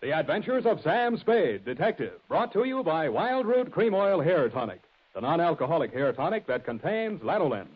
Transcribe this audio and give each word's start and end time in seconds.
The 0.00 0.12
Adventures 0.12 0.64
of 0.64 0.80
Sam 0.82 1.16
Spade, 1.16 1.64
Detective, 1.64 2.20
brought 2.28 2.52
to 2.52 2.62
you 2.62 2.84
by 2.84 3.08
Wild 3.08 3.46
Root 3.46 3.72
Cream 3.72 3.94
Oil 3.94 4.20
Hair 4.20 4.50
Tonic, 4.50 4.80
the 5.12 5.20
non 5.20 5.40
alcoholic 5.40 5.92
hair 5.92 6.12
tonic 6.12 6.46
that 6.46 6.64
contains 6.64 7.20
lanolin. 7.20 7.66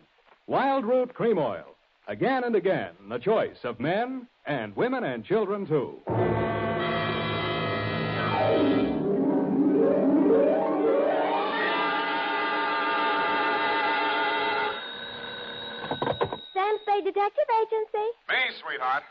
Wild 0.47 0.85
Root 0.85 1.13
Cream 1.13 1.37
Oil. 1.37 1.75
Again 2.07 2.45
and 2.45 2.55
again, 2.55 2.91
the 3.09 3.17
choice 3.17 3.57
of 3.65 3.77
men 3.77 4.25
and 4.45 4.73
women 4.73 5.03
and 5.03 5.25
children, 5.25 5.67
too. 5.67 5.99
Sam 16.53 16.77
Spade 16.83 17.03
Detective 17.03 17.49
Agency. 17.61 18.07
Me, 18.29 18.35
sweetheart. 18.61 19.03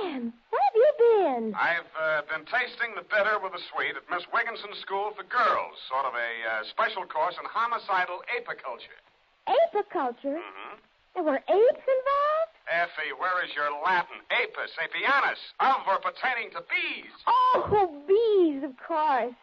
Where 0.00 0.64
have 0.64 0.76
you 0.76 0.92
been? 0.96 1.44
I've 1.52 1.92
uh, 1.92 2.24
been 2.32 2.48
tasting 2.48 2.96
the 2.96 3.04
bitter 3.04 3.36
with 3.36 3.52
the 3.52 3.60
sweet 3.68 4.00
at 4.00 4.08
Miss 4.08 4.24
Wigginson's 4.32 4.80
School 4.80 5.12
for 5.12 5.28
Girls, 5.28 5.76
sort 5.92 6.08
of 6.08 6.16
a 6.16 6.32
uh, 6.40 6.64
special 6.72 7.04
course 7.04 7.36
in 7.36 7.44
homicidal 7.44 8.24
apiculture. 8.32 8.96
Apiculture? 9.44 10.40
Mm-hmm. 10.40 10.74
There 11.14 11.26
were 11.26 11.42
apes 11.42 11.84
involved? 11.84 12.54
Effie, 12.70 13.12
where 13.18 13.44
is 13.44 13.52
your 13.52 13.68
Latin? 13.82 14.24
Apis, 14.30 14.72
apianus, 14.78 15.42
of 15.60 15.84
or 15.84 15.98
pertaining 16.00 16.48
to 16.56 16.62
bees. 16.70 17.12
Oh, 17.26 18.00
bees, 18.06 18.62
of 18.64 18.72
course. 18.80 19.36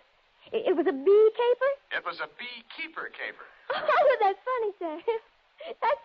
It, 0.49 0.71
it 0.71 0.75
was 0.75 0.87
a 0.87 0.95
bee 0.95 1.27
caper? 1.37 1.71
It 1.91 2.03
was 2.07 2.17
a 2.23 2.29
beekeeper 2.39 3.13
caper. 3.13 3.45
Oh, 3.77 4.15
that's 4.23 4.39
funny, 4.41 4.71
Sam. 4.79 4.97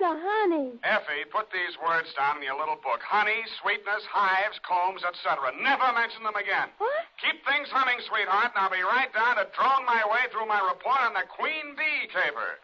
Honey. 0.02 0.74
Effie, 0.82 1.24
put 1.30 1.46
these 1.54 1.78
words 1.78 2.10
down 2.18 2.38
in 2.38 2.42
your 2.42 2.58
little 2.58 2.78
book. 2.82 2.98
Honey, 3.06 3.46
sweetness, 3.62 4.02
hives, 4.10 4.58
combs, 4.66 5.06
etc. 5.06 5.54
Never 5.62 5.86
mention 5.94 6.26
them 6.26 6.34
again. 6.34 6.74
What? 6.78 7.06
Keep 7.22 7.46
things 7.46 7.70
humming, 7.70 8.02
sweetheart, 8.10 8.50
and 8.54 8.58
I'll 8.58 8.74
be 8.74 8.82
right 8.82 9.12
down 9.14 9.38
to 9.38 9.46
drone 9.54 9.86
my 9.86 10.02
way 10.10 10.26
through 10.34 10.50
my 10.50 10.58
report 10.66 11.00
on 11.06 11.14
the 11.14 11.22
queen 11.30 11.78
bee 11.78 12.10
caper. 12.10 12.58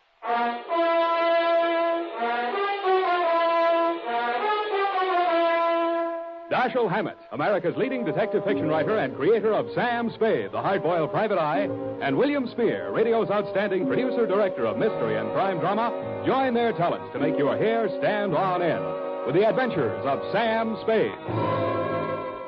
Dashiell 6.59 6.91
Hammett, 6.91 7.17
America's 7.31 7.77
leading 7.77 8.05
detective 8.05 8.43
fiction 8.43 8.67
writer 8.67 8.99
and 8.99 9.15
creator 9.15 9.55
of 9.55 9.73
Sam 9.77 10.11
Spade, 10.13 10.51
the 10.51 10.61
hard-boiled 10.61 11.13
private 11.13 11.39
eye, 11.39 11.69
and 12.03 12.19
William 12.19 12.49
Spier, 12.49 12.91
radio's 12.91 13.31
outstanding 13.31 13.87
producer-director 13.87 14.67
of 14.67 14.77
mystery 14.77 15.17
and 15.19 15.31
crime 15.31 15.61
drama, 15.61 16.25
join 16.27 16.55
their 16.55 16.73
talents 16.73 17.13
to 17.13 17.21
make 17.21 17.39
your 17.39 17.57
hair 17.57 17.89
stand 18.01 18.35
on 18.35 18.61
end 18.61 18.85
with 19.25 19.37
the 19.37 19.49
adventures 19.49 20.05
of 20.05 20.21
Sam 20.33 20.77
Spade. 20.83 21.15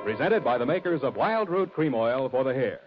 Presented 0.02 0.42
by 0.42 0.58
the 0.58 0.66
makers 0.66 1.04
of 1.04 1.14
Wild 1.14 1.48
Root 1.48 1.72
Cream 1.72 1.94
Oil 1.94 2.28
for 2.28 2.42
the 2.42 2.52
hair. 2.52 2.80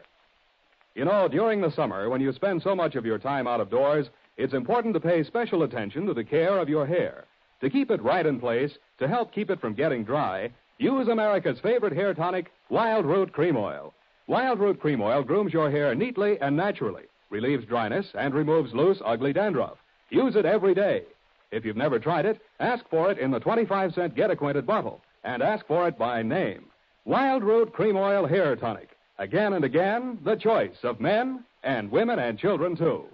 You 0.94 1.05
know, 1.05 1.29
during 1.29 1.61
the 1.61 1.71
summer, 1.71 2.09
when 2.09 2.19
you 2.19 2.33
spend 2.33 2.61
so 2.61 2.75
much 2.75 2.95
of 2.95 3.05
your 3.05 3.17
time 3.17 3.47
out 3.47 3.61
of 3.61 3.69
doors, 3.69 4.07
it's 4.35 4.53
important 4.53 4.94
to 4.95 4.99
pay 4.99 5.23
special 5.23 5.63
attention 5.63 6.05
to 6.05 6.13
the 6.13 6.25
care 6.25 6.59
of 6.59 6.67
your 6.67 6.85
hair. 6.85 7.23
To 7.61 7.69
keep 7.69 7.91
it 7.91 8.03
right 8.03 8.25
in 8.25 8.41
place, 8.41 8.77
to 8.99 9.07
help 9.07 9.33
keep 9.33 9.49
it 9.49 9.61
from 9.61 9.73
getting 9.73 10.03
dry, 10.03 10.51
use 10.77 11.07
America's 11.07 11.59
favorite 11.59 11.93
hair 11.93 12.13
tonic, 12.13 12.52
Wild 12.69 13.05
Root 13.05 13.31
Cream 13.33 13.55
Oil. 13.57 13.93
Wild 14.27 14.59
Root 14.59 14.79
Cream 14.79 15.02
Oil 15.02 15.23
grooms 15.23 15.53
your 15.53 15.69
hair 15.69 15.93
neatly 15.95 16.39
and 16.39 16.55
naturally, 16.55 17.03
relieves 17.29 17.66
dryness, 17.66 18.07
and 18.13 18.33
removes 18.33 18.73
loose, 18.73 19.01
ugly 19.05 19.33
dandruff. 19.33 19.77
Use 20.09 20.35
it 20.35 20.45
every 20.45 20.73
day. 20.73 21.03
If 21.51 21.66
you've 21.66 21.77
never 21.77 21.99
tried 21.99 22.25
it, 22.25 22.41
ask 22.59 22.88
for 22.89 23.11
it 23.11 23.19
in 23.19 23.31
the 23.31 23.39
25 23.39 23.94
cent 23.94 24.16
Get 24.16 24.31
Acquainted 24.31 24.66
bottle, 24.66 25.01
and 25.23 25.44
ask 25.44 25.66
for 25.67 25.88
it 25.88 25.97
by 25.97 26.23
name. 26.23 26.66
Wild 27.05 27.44
Root 27.44 27.73
Cream 27.73 27.97
Oil 27.97 28.25
Hair 28.25 28.55
Tonic. 28.55 28.89
Again 29.19 29.53
and 29.53 29.66
again, 29.66 30.17
the 30.23 30.35
choice 30.35 30.77
of 30.83 30.99
men 30.99 31.44
and 31.63 31.91
women 31.91 32.19
and 32.19 32.39
children, 32.39 32.75
too. 32.75 33.05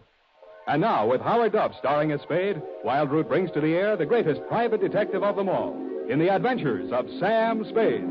And 0.68 0.82
now, 0.82 1.08
with 1.08 1.22
Howard 1.22 1.54
Duff 1.54 1.72
starring 1.80 2.12
as 2.12 2.22
Spade, 2.22 2.62
Wild 2.84 3.10
Root 3.10 3.28
brings 3.28 3.52
to 3.52 3.62
the 3.62 3.74
air 3.74 3.98
the 3.98 4.06
greatest 4.06 4.42
private 4.48 4.80
detective 4.80 5.24
of 5.24 5.36
them 5.36 5.50
all 5.50 5.89
in 6.10 6.18
the 6.18 6.28
adventures 6.34 6.92
of 6.92 7.06
Sam 7.20 7.64
Spade. 7.70 8.02
To 8.02 8.08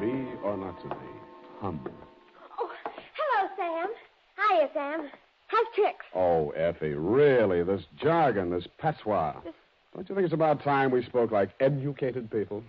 be 0.00 0.12
or 0.42 0.56
not 0.56 0.80
to 0.82 0.88
be? 0.88 0.96
Hum. 1.60 1.88
Oh, 2.58 2.70
hello, 2.84 3.48
Sam. 3.56 3.88
Hiya, 4.36 4.68
Sam. 4.74 5.08
How's 5.46 5.66
tricks? 5.76 6.04
Oh, 6.16 6.50
Effie, 6.50 6.94
really? 6.94 7.62
This 7.62 7.82
jargon, 7.96 8.50
this 8.50 8.66
patois. 8.78 9.34
Don't 9.94 10.08
you 10.08 10.16
think 10.16 10.24
it's 10.24 10.34
about 10.34 10.64
time 10.64 10.90
we 10.90 11.04
spoke 11.04 11.30
like 11.30 11.50
educated 11.60 12.28
people? 12.28 12.64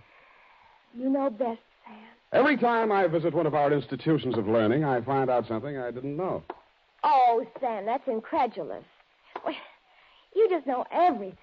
You 0.96 1.08
know 1.08 1.28
best, 1.30 1.60
Sam. 1.84 1.96
Every 2.32 2.56
time 2.56 2.92
I 2.92 3.06
visit 3.06 3.34
one 3.34 3.46
of 3.46 3.54
our 3.54 3.72
institutions 3.72 4.38
of 4.38 4.46
learning, 4.46 4.84
I 4.84 5.00
find 5.00 5.28
out 5.28 5.46
something 5.48 5.76
I 5.76 5.90
didn't 5.90 6.16
know. 6.16 6.42
Oh, 7.02 7.44
Sam, 7.60 7.84
that's 7.84 8.06
incredulous. 8.06 8.84
Well, 9.44 9.54
you 10.34 10.48
just 10.48 10.66
know 10.66 10.84
everything. 10.92 11.36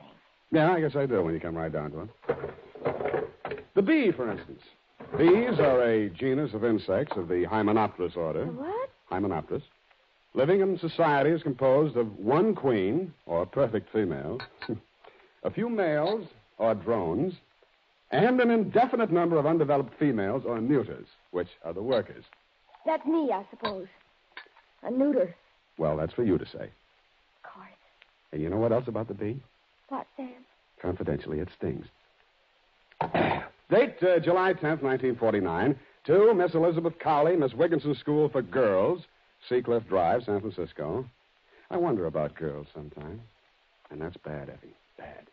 Yeah, 0.52 0.72
I 0.72 0.82
guess 0.82 0.96
I 0.96 1.06
do 1.06 1.22
when 1.22 1.34
you 1.34 1.40
come 1.40 1.56
right 1.56 1.72
down 1.72 1.92
to 1.92 2.02
it. 2.02 3.70
The 3.76 3.82
bee, 3.82 4.12
for 4.12 4.30
instance. 4.32 4.62
Bees 5.18 5.60
are 5.60 5.84
a 5.84 6.10
genus 6.10 6.54
of 6.54 6.64
insects 6.64 7.18
of 7.18 7.28
the 7.28 7.46
Hymenopterous 7.46 8.16
order. 8.16 8.46
What? 8.46 8.90
Hymenopterous. 9.12 9.64
Living 10.34 10.62
in 10.62 10.80
society 10.80 11.30
is 11.32 11.44
composed 11.44 11.98
of 11.98 12.18
one 12.18 12.56
queen, 12.56 13.14
or 13.26 13.46
perfect 13.46 13.92
female, 13.92 14.40
a 15.44 15.52
few 15.52 15.70
males, 15.70 16.26
or 16.58 16.74
drones, 16.74 17.34
and 18.12 18.40
an 18.42 18.52
indefinite 18.52 19.12
number 19.12 19.38
of 19.38 19.46
undeveloped 19.46 19.98
females, 19.98 20.44
or 20.46 20.60
neuters, 20.60 21.08
which 21.32 21.48
are 21.64 21.74
the 21.74 21.82
workers. 21.84 22.24
That's 22.86 23.06
me, 23.06 23.32
I 23.32 23.46
suppose. 23.50 23.88
A 24.84 24.92
neuter, 24.92 25.36
Well, 25.78 25.96
that's 25.98 26.14
for 26.14 26.24
you 26.24 26.38
to 26.38 26.46
say. 26.46 26.64
of 27.44 27.44
course. 27.54 27.68
And 28.32 28.42
you 28.42 28.50
know 28.50 28.58
what 28.58 28.72
else 28.72 28.88
about 28.88 29.08
the 29.08 29.14
bee? 29.14 29.40
What, 29.90 30.08
Sam? 30.18 30.30
Confidentially, 30.82 31.40
it 31.40 31.50
stings. 31.58 31.86
Date 33.70 33.96
uh, 34.02 34.20
July 34.20 34.54
10th, 34.54 34.82
1949. 34.82 35.76
To 36.06 36.34
Miss 36.34 36.54
Elizabeth 36.56 36.94
Cowley, 37.00 37.36
Miss 37.36 37.54
Wigginson 37.54 37.94
School 37.96 38.28
for 38.30 38.42
Girls, 38.42 39.04
Seacliff 39.50 39.88
Drive, 39.88 40.24
San 40.24 40.40
Francisco. 40.40 41.06
I 41.70 41.78
wonder 41.78 42.08
about 42.08 42.34
girls 42.36 42.66
sometimes. 42.74 43.22
And 43.92 44.02
that's 44.02 44.18
bad, 44.18 44.50
Effie. 44.50 44.74
Bad. 44.98 45.28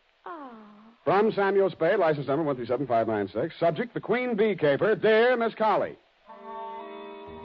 From 1.05 1.31
Samuel 1.31 1.69
Spade, 1.69 1.97
license 1.97 2.27
number 2.27 2.43
137596. 2.43 3.59
Subject, 3.59 3.93
the 3.93 4.01
Queen 4.01 4.35
Bee 4.35 4.55
Caper. 4.55 4.95
Dear 4.95 5.37
Miss 5.37 5.55
Cowley. 5.55 5.95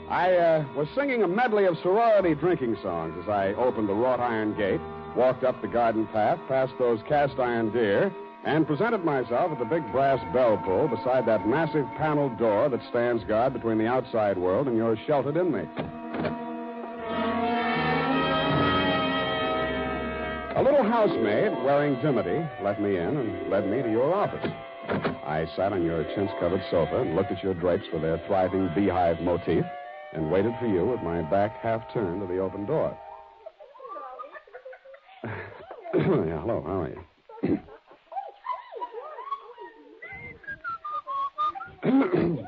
I 0.09 0.35
uh, 0.35 0.65
was 0.75 0.87
singing 0.95 1.23
a 1.23 1.27
medley 1.27 1.65
of 1.65 1.77
sorority 1.81 2.35
drinking 2.35 2.77
songs 2.83 3.15
as 3.23 3.29
I 3.29 3.53
opened 3.53 3.89
the 3.89 3.93
wrought 3.93 4.19
iron 4.19 4.55
gate, 4.55 4.81
walked 5.15 5.43
up 5.43 5.59
the 5.61 5.67
garden 5.67 6.05
path, 6.07 6.37
past 6.47 6.73
those 6.77 6.99
cast 7.07 7.39
iron 7.39 7.71
deer, 7.71 8.13
and 8.43 8.67
presented 8.67 9.03
myself 9.03 9.51
at 9.51 9.57
the 9.57 9.65
big 9.65 9.89
brass 9.91 10.19
bell 10.31 10.61
pull 10.63 10.87
beside 10.87 11.25
that 11.25 11.47
massive 11.47 11.87
paneled 11.97 12.37
door 12.37 12.69
that 12.69 12.81
stands 12.89 13.23
guard 13.23 13.53
between 13.53 13.79
the 13.79 13.87
outside 13.87 14.37
world 14.37 14.67
and 14.67 14.77
your 14.77 14.95
sheltered 15.07 15.37
inmates. 15.37 16.44
A 20.55 20.63
little 20.63 20.83
housemaid 20.83 21.51
wearing 21.65 22.01
dimity 22.01 22.39
let 22.63 22.81
me 22.81 22.95
in 22.95 23.17
and 23.17 23.49
led 23.49 23.69
me 23.69 23.81
to 23.81 23.91
your 23.91 24.15
office. 24.15 24.49
I 24.87 25.45
sat 25.57 25.73
on 25.73 25.83
your 25.83 26.05
chintz 26.15 26.31
covered 26.39 26.61
sofa 26.71 27.01
and 27.01 27.13
looked 27.13 27.33
at 27.33 27.43
your 27.43 27.53
drapes 27.55 27.83
with 27.91 28.03
their 28.03 28.21
thriving 28.25 28.69
beehive 28.73 29.19
motif 29.19 29.65
and 30.13 30.31
waited 30.31 30.53
for 30.57 30.67
you 30.67 30.85
with 30.85 31.01
my 31.01 31.21
back 31.23 31.59
half 31.61 31.81
turned 31.93 32.21
to 32.21 32.27
the 32.27 32.39
open 32.39 32.65
door. 32.65 32.97
yeah, 35.25 36.39
hello, 36.39 36.63
how 36.65 36.81
are 36.83 36.89
you? 36.89 37.03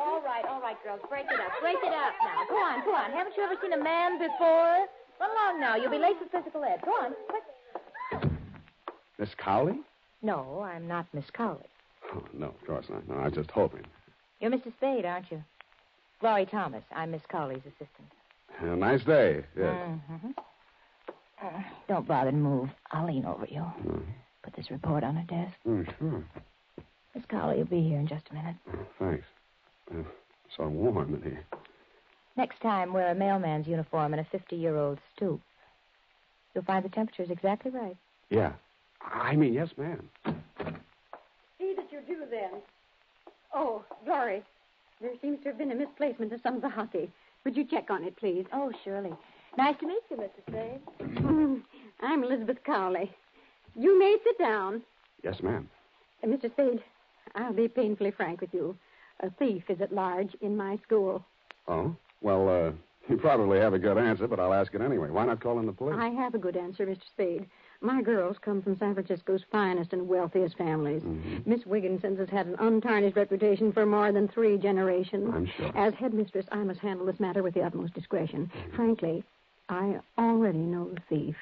All 0.00 0.22
right, 0.24 0.44
all 0.48 0.60
right, 0.60 0.76
girls. 0.82 1.00
Break 1.08 1.26
it 1.26 1.40
up. 1.40 1.52
Break 1.60 1.76
it 1.82 1.92
up 1.92 2.14
now. 2.24 2.44
Go 2.48 2.56
on, 2.56 2.84
go 2.84 2.94
on. 2.94 3.10
Haven't 3.12 3.36
you 3.36 3.42
ever 3.42 3.54
seen 3.60 3.72
a 3.72 3.82
man 3.82 4.18
before? 4.18 4.86
Run 5.20 5.30
along 5.30 5.60
now. 5.60 5.76
You'll 5.76 5.90
be 5.90 5.98
late 5.98 6.16
for 6.18 6.28
physical 6.36 6.64
ed. 6.64 6.80
Go 6.84 6.90
on, 6.92 7.12
quick. 7.28 8.32
Miss 9.18 9.28
Cowley? 9.36 9.78
No, 10.22 10.60
I'm 10.62 10.88
not 10.88 11.06
Miss 11.12 11.26
Cowley. 11.32 11.66
Oh, 12.14 12.24
no, 12.32 12.46
of 12.46 12.66
course 12.66 12.86
not. 12.88 13.06
No, 13.08 13.16
I 13.16 13.24
was 13.24 13.34
just 13.34 13.50
hoping. 13.50 13.84
You're 14.40 14.50
Mr. 14.50 14.72
Spade, 14.78 15.04
aren't 15.04 15.30
you? 15.30 15.44
Laurie 16.22 16.46
Thomas. 16.46 16.82
I'm 16.94 17.10
Miss 17.10 17.22
Cowley's 17.28 17.60
assistant. 17.66 18.08
A 18.60 18.76
nice 18.76 19.04
day, 19.04 19.44
yes. 19.56 19.74
Mm-hmm. 19.74 20.30
Uh, 21.42 21.62
don't 21.88 22.06
bother 22.06 22.30
to 22.30 22.36
move. 22.36 22.68
I'll 22.90 23.06
lean 23.06 23.24
over 23.24 23.46
you. 23.48 23.64
Mm. 23.86 24.02
Put 24.42 24.54
this 24.56 24.70
report 24.70 25.04
on 25.04 25.16
her 25.16 25.26
desk. 25.26 25.56
Oh, 25.66 25.84
sure. 25.98 26.24
Miss 27.14 27.24
Cowley 27.26 27.58
will 27.58 27.64
be 27.64 27.82
here 27.82 27.98
in 27.98 28.06
just 28.06 28.24
a 28.30 28.34
minute. 28.34 28.56
Oh, 28.72 28.86
thanks. 28.98 29.24
Uh, 29.90 30.02
so 30.56 30.68
warm 30.68 31.14
in 31.14 31.22
here. 31.22 31.44
Next 32.36 32.60
time, 32.60 32.92
wear 32.92 33.10
a 33.10 33.14
mailman's 33.14 33.66
uniform 33.66 34.12
and 34.14 34.20
a 34.20 34.26
50 34.30 34.56
year 34.56 34.76
old 34.76 34.98
stoop. 35.14 35.40
You'll 36.54 36.64
find 36.64 36.84
the 36.84 36.88
temperature's 36.88 37.30
exactly 37.30 37.70
right. 37.70 37.96
Yeah. 38.30 38.52
I 39.02 39.36
mean, 39.36 39.54
yes, 39.54 39.68
ma'am. 39.76 40.08
See 40.26 41.74
that 41.74 41.90
you 41.90 42.00
do 42.06 42.22
then. 42.30 42.60
Oh, 43.54 43.84
Glory, 44.04 44.42
there 45.00 45.10
seems 45.20 45.42
to 45.42 45.48
have 45.48 45.58
been 45.58 45.72
a 45.72 45.74
misplacement 45.74 46.32
of 46.32 46.40
some 46.42 46.56
of 46.56 46.62
the 46.62 46.68
hockey. 46.68 47.10
Would 47.44 47.56
you 47.56 47.64
check 47.64 47.90
on 47.90 48.04
it, 48.04 48.16
please? 48.16 48.44
Oh, 48.52 48.72
surely. 48.84 49.12
Nice 49.56 49.76
to 49.80 49.86
meet 49.86 50.02
you, 50.10 50.16
Mr. 50.16 50.42
Spade. 50.48 50.80
Mm, 51.22 51.62
I'm 52.00 52.22
Elizabeth 52.22 52.58
Cowley. 52.64 53.10
You 53.74 53.98
may 53.98 54.16
sit 54.22 54.38
down. 54.38 54.82
Yes, 55.24 55.42
ma'am. 55.42 55.68
Uh, 56.22 56.26
Mr. 56.28 56.50
Spade, 56.52 56.82
I'll 57.34 57.52
be 57.52 57.68
painfully 57.68 58.10
frank 58.10 58.40
with 58.40 58.52
you. 58.52 58.76
A 59.20 59.30
thief 59.30 59.64
is 59.68 59.80
at 59.80 59.92
large 59.92 60.34
in 60.40 60.56
my 60.56 60.78
school. 60.86 61.24
Oh? 61.66 61.94
Well, 62.20 62.48
uh, 62.48 62.72
you 63.08 63.16
probably 63.16 63.58
have 63.58 63.74
a 63.74 63.78
good 63.78 63.98
answer, 63.98 64.26
but 64.28 64.38
I'll 64.38 64.52
ask 64.54 64.74
it 64.74 64.80
anyway. 64.80 65.10
Why 65.10 65.24
not 65.26 65.40
call 65.40 65.58
in 65.58 65.66
the 65.66 65.72
police? 65.72 65.96
I 65.98 66.08
have 66.10 66.34
a 66.34 66.38
good 66.38 66.56
answer, 66.56 66.86
Mr. 66.86 67.04
Spade. 67.06 67.46
My 67.80 68.02
girls 68.02 68.36
come 68.40 68.60
from 68.60 68.76
San 68.78 68.94
Francisco's 68.94 69.42
finest 69.50 69.92
and 69.94 70.06
wealthiest 70.06 70.56
families. 70.58 71.02
Mhm. 71.02 71.46
Miss 71.46 71.64
Wigginson's 71.64 72.18
has 72.18 72.28
had 72.28 72.46
an 72.46 72.56
untarnished 72.58 73.16
reputation 73.16 73.72
for 73.72 73.86
more 73.86 74.12
than 74.12 74.28
three 74.28 74.58
generations. 74.58 75.32
I'm 75.34 75.46
sure. 75.46 75.72
As 75.74 75.94
headmistress, 75.94 76.46
I 76.52 76.62
must 76.62 76.80
handle 76.80 77.06
this 77.06 77.18
matter 77.20 77.42
with 77.42 77.54
the 77.54 77.62
utmost 77.62 77.94
discretion. 77.94 78.50
Frankly, 78.74 79.24
I 79.70 79.98
already 80.18 80.58
know 80.58 80.90
the 80.90 81.00
thief. 81.08 81.36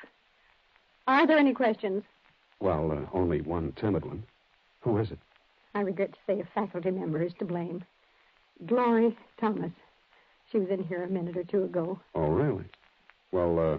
Are 1.09 1.27
there 1.27 1.39
any 1.39 1.55
questions? 1.55 2.05
Well, 2.61 2.93
uh, 2.93 3.01
only 3.13 3.41
one 3.41 3.73
timid 3.73 4.05
one. 4.05 4.23
Who 4.83 4.97
is 4.99 5.11
it? 5.11 5.19
I 5.75 5.81
regret 5.81 6.13
to 6.13 6.19
say 6.27 6.41
a 6.41 6.45
faculty 6.45 6.91
member 6.93 7.21
is 7.23 7.35
to 7.35 7.45
blame. 7.45 7.83
Glory 8.67 9.17
Thomas. 9.39 9.73
She 10.51 10.59
was 10.59 10.69
in 10.71 10.85
here 10.85 11.05
a 11.05 11.09
minute 11.09 11.37
or 11.37 11.45
two 11.45 11.65
ago. 11.65 12.01
Oh, 12.15 12.29
really? 12.29 12.65
Well, 13.33 13.59
uh, 13.59 13.79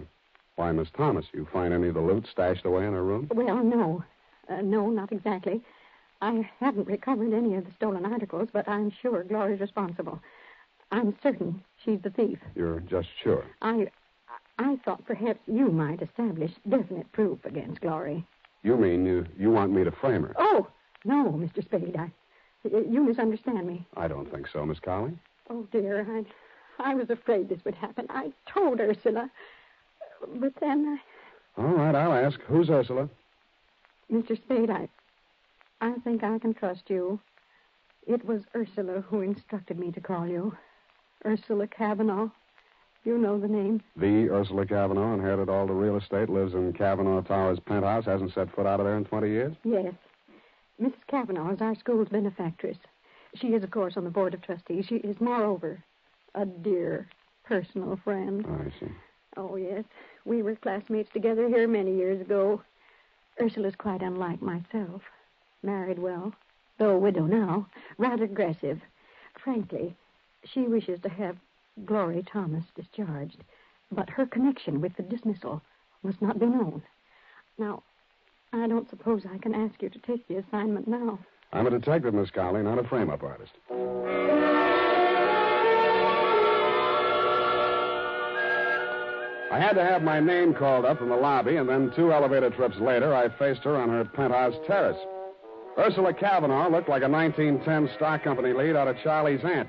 why, 0.56 0.72
Miss 0.72 0.88
Thomas, 0.96 1.26
you 1.32 1.46
find 1.52 1.74
any 1.74 1.88
of 1.88 1.94
the 1.94 2.00
loot 2.00 2.26
stashed 2.30 2.64
away 2.64 2.86
in 2.86 2.92
her 2.92 3.02
room? 3.02 3.28
Well, 3.34 3.62
no. 3.64 4.04
Uh, 4.48 4.60
no, 4.60 4.88
not 4.90 5.12
exactly. 5.12 5.62
I 6.22 6.48
haven't 6.60 6.86
recovered 6.86 7.32
any 7.32 7.54
of 7.56 7.64
the 7.64 7.72
stolen 7.76 8.04
articles, 8.04 8.48
but 8.52 8.68
I'm 8.68 8.92
sure 9.02 9.24
Glory's 9.24 9.60
responsible. 9.60 10.20
I'm 10.92 11.16
certain 11.22 11.62
she's 11.84 12.00
the 12.02 12.10
thief. 12.10 12.38
You're 12.54 12.80
just 12.80 13.08
sure. 13.22 13.44
I 13.62 13.90
I 14.58 14.76
thought 14.84 15.06
perhaps 15.06 15.40
you 15.46 15.70
might 15.70 16.02
establish 16.02 16.52
definite 16.68 17.10
proof 17.12 17.44
against 17.44 17.80
Glory. 17.80 18.26
You 18.62 18.76
mean 18.76 19.06
you, 19.06 19.24
you 19.38 19.50
want 19.50 19.72
me 19.72 19.84
to 19.84 19.90
frame 19.90 20.24
her? 20.24 20.34
Oh, 20.36 20.66
no, 21.04 21.32
Mr. 21.32 21.64
Spade. 21.64 21.96
I 21.96 22.12
you 22.64 23.02
misunderstand 23.02 23.66
me. 23.66 23.86
I 23.96 24.06
don't 24.06 24.30
think 24.30 24.46
so, 24.52 24.66
Miss 24.66 24.78
Cowley. 24.78 25.18
Oh 25.48 25.66
dear, 25.72 26.02
I 26.02 26.24
I 26.80 26.94
was 26.94 27.10
afraid 27.10 27.48
this 27.48 27.64
would 27.64 27.74
happen. 27.74 28.06
I 28.10 28.32
told 28.52 28.80
Ursula. 28.80 29.30
But 30.36 30.52
then 30.60 30.98
I. 31.56 31.60
All 31.60 31.74
right, 31.74 31.94
I'll 31.94 32.12
ask. 32.12 32.40
Who's 32.42 32.70
Ursula? 32.70 33.08
Mr. 34.10 34.36
Spade, 34.36 34.70
I 34.70 34.88
I 35.80 35.94
think 36.04 36.22
I 36.22 36.38
can 36.38 36.52
trust 36.52 36.82
you. 36.88 37.20
It 38.06 38.24
was 38.24 38.42
Ursula 38.54 39.02
who 39.02 39.20
instructed 39.20 39.78
me 39.78 39.92
to 39.92 40.00
call 40.00 40.26
you. 40.26 40.56
Ursula 41.24 41.66
Kavanaugh. 41.66 42.28
You 43.04 43.16
know 43.16 43.38
the 43.38 43.48
name. 43.48 43.80
The 43.96 44.28
Ursula 44.28 44.66
Cavanaugh 44.66 45.14
inherited 45.14 45.48
all 45.48 45.66
the 45.66 45.72
real 45.72 45.96
estate, 45.96 46.28
lives 46.28 46.52
in 46.52 46.72
Cavanaugh 46.74 47.22
Towers 47.22 47.58
penthouse, 47.60 48.04
hasn't 48.04 48.34
set 48.34 48.54
foot 48.54 48.66
out 48.66 48.80
of 48.80 48.86
there 48.86 48.96
in 48.96 49.06
20 49.06 49.28
years? 49.28 49.56
Yes. 49.64 49.94
Mrs. 50.80 51.06
Kavanaugh 51.10 51.52
is 51.54 51.60
our 51.62 51.74
school's 51.76 52.08
benefactress. 52.08 52.76
She 53.34 53.48
is, 53.48 53.62
of 53.62 53.70
course, 53.70 53.96
on 53.96 54.04
the 54.04 54.10
board 54.10 54.34
of 54.34 54.42
trustees. 54.42 54.84
She 54.86 54.96
is, 54.96 55.16
moreover, 55.18 55.82
a 56.34 56.46
dear 56.46 57.08
personal 57.44 57.98
friend. 58.02 58.44
Oh, 58.48 58.54
I 58.54 58.80
see. 58.80 58.92
Oh, 59.36 59.56
yes. 59.56 59.84
We 60.24 60.42
were 60.42 60.56
classmates 60.56 61.10
together 61.12 61.48
here 61.48 61.68
many 61.68 61.96
years 61.96 62.20
ago. 62.20 62.62
Ursula's 63.40 63.74
quite 63.76 64.02
unlike 64.02 64.42
myself. 64.42 65.02
Married 65.62 65.98
well, 65.98 66.32
though 66.78 66.90
a 66.90 66.98
widow 66.98 67.24
now. 67.24 67.66
Rather 67.98 68.24
aggressive. 68.24 68.80
Frankly, 69.42 69.94
she 70.44 70.62
wishes 70.62 71.00
to 71.02 71.08
have 71.08 71.36
Glory 71.84 72.24
Thomas 72.30 72.64
discharged. 72.74 73.38
But 73.92 74.10
her 74.10 74.26
connection 74.26 74.80
with 74.80 74.96
the 74.96 75.02
dismissal 75.02 75.62
must 76.02 76.20
not 76.22 76.38
be 76.38 76.46
known. 76.46 76.82
Now, 77.58 77.82
I 78.52 78.66
don't 78.66 78.88
suppose 78.90 79.22
I 79.32 79.38
can 79.38 79.54
ask 79.54 79.80
you 79.82 79.90
to 79.90 79.98
take 80.00 80.26
the 80.28 80.36
assignment 80.36 80.88
now. 80.88 81.18
I'm 81.52 81.66
a 81.66 81.70
detective, 81.70 82.14
Miss 82.14 82.30
Cowley, 82.30 82.62
not 82.62 82.78
a 82.78 82.84
frame-up 82.84 83.22
artist. 83.22 83.52
I 89.50 89.58
had 89.58 89.72
to 89.72 89.84
have 89.84 90.02
my 90.02 90.20
name 90.20 90.54
called 90.54 90.84
up 90.84 90.98
from 90.98 91.08
the 91.08 91.16
lobby, 91.16 91.56
and 91.56 91.68
then 91.68 91.92
two 91.96 92.12
elevator 92.12 92.50
trips 92.50 92.76
later, 92.78 93.14
I 93.14 93.28
faced 93.36 93.64
her 93.64 93.76
on 93.76 93.88
her 93.88 94.04
penthouse 94.04 94.54
terrace. 94.66 94.98
Ursula 95.76 96.14
Kavanaugh 96.14 96.68
looked 96.68 96.88
like 96.88 97.02
a 97.02 97.08
1910 97.08 97.96
stock 97.96 98.22
company 98.22 98.52
lead 98.52 98.76
out 98.76 98.86
of 98.86 98.96
Charlie's 99.02 99.40
Aunt, 99.44 99.68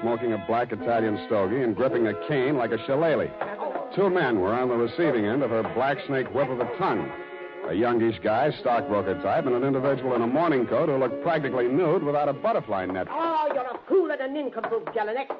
smoking 0.00 0.34
a 0.34 0.44
black 0.46 0.72
Italian 0.72 1.24
stogie 1.26 1.62
and 1.62 1.74
gripping 1.74 2.06
a 2.06 2.28
cane 2.28 2.56
like 2.56 2.72
a 2.72 2.86
shillelagh. 2.86 3.30
Two 3.94 4.10
men 4.10 4.40
were 4.40 4.52
on 4.52 4.68
the 4.68 4.76
receiving 4.76 5.24
end 5.24 5.42
of 5.42 5.50
her 5.50 5.62
black 5.74 5.96
snake 6.06 6.32
whip 6.34 6.50
of 6.50 6.60
a 6.60 6.76
tongue. 6.76 7.10
A 7.70 7.72
youngish 7.72 8.18
guy, 8.22 8.50
stockbroker 8.60 9.22
type, 9.22 9.46
and 9.46 9.54
an 9.54 9.64
individual 9.64 10.14
in 10.14 10.20
a 10.20 10.26
morning 10.26 10.66
coat 10.66 10.90
who 10.90 10.98
looked 10.98 11.22
practically 11.22 11.66
nude 11.66 12.02
without 12.02 12.28
a 12.28 12.34
butterfly 12.34 12.84
net. 12.84 13.06
Oh, 13.10 13.48
you're 13.54 13.64
a 13.64 13.78
fool 13.88 14.10
and 14.10 14.20
a 14.20 14.28
nincompoop, 14.28 14.92
Jelinek. 14.92 15.34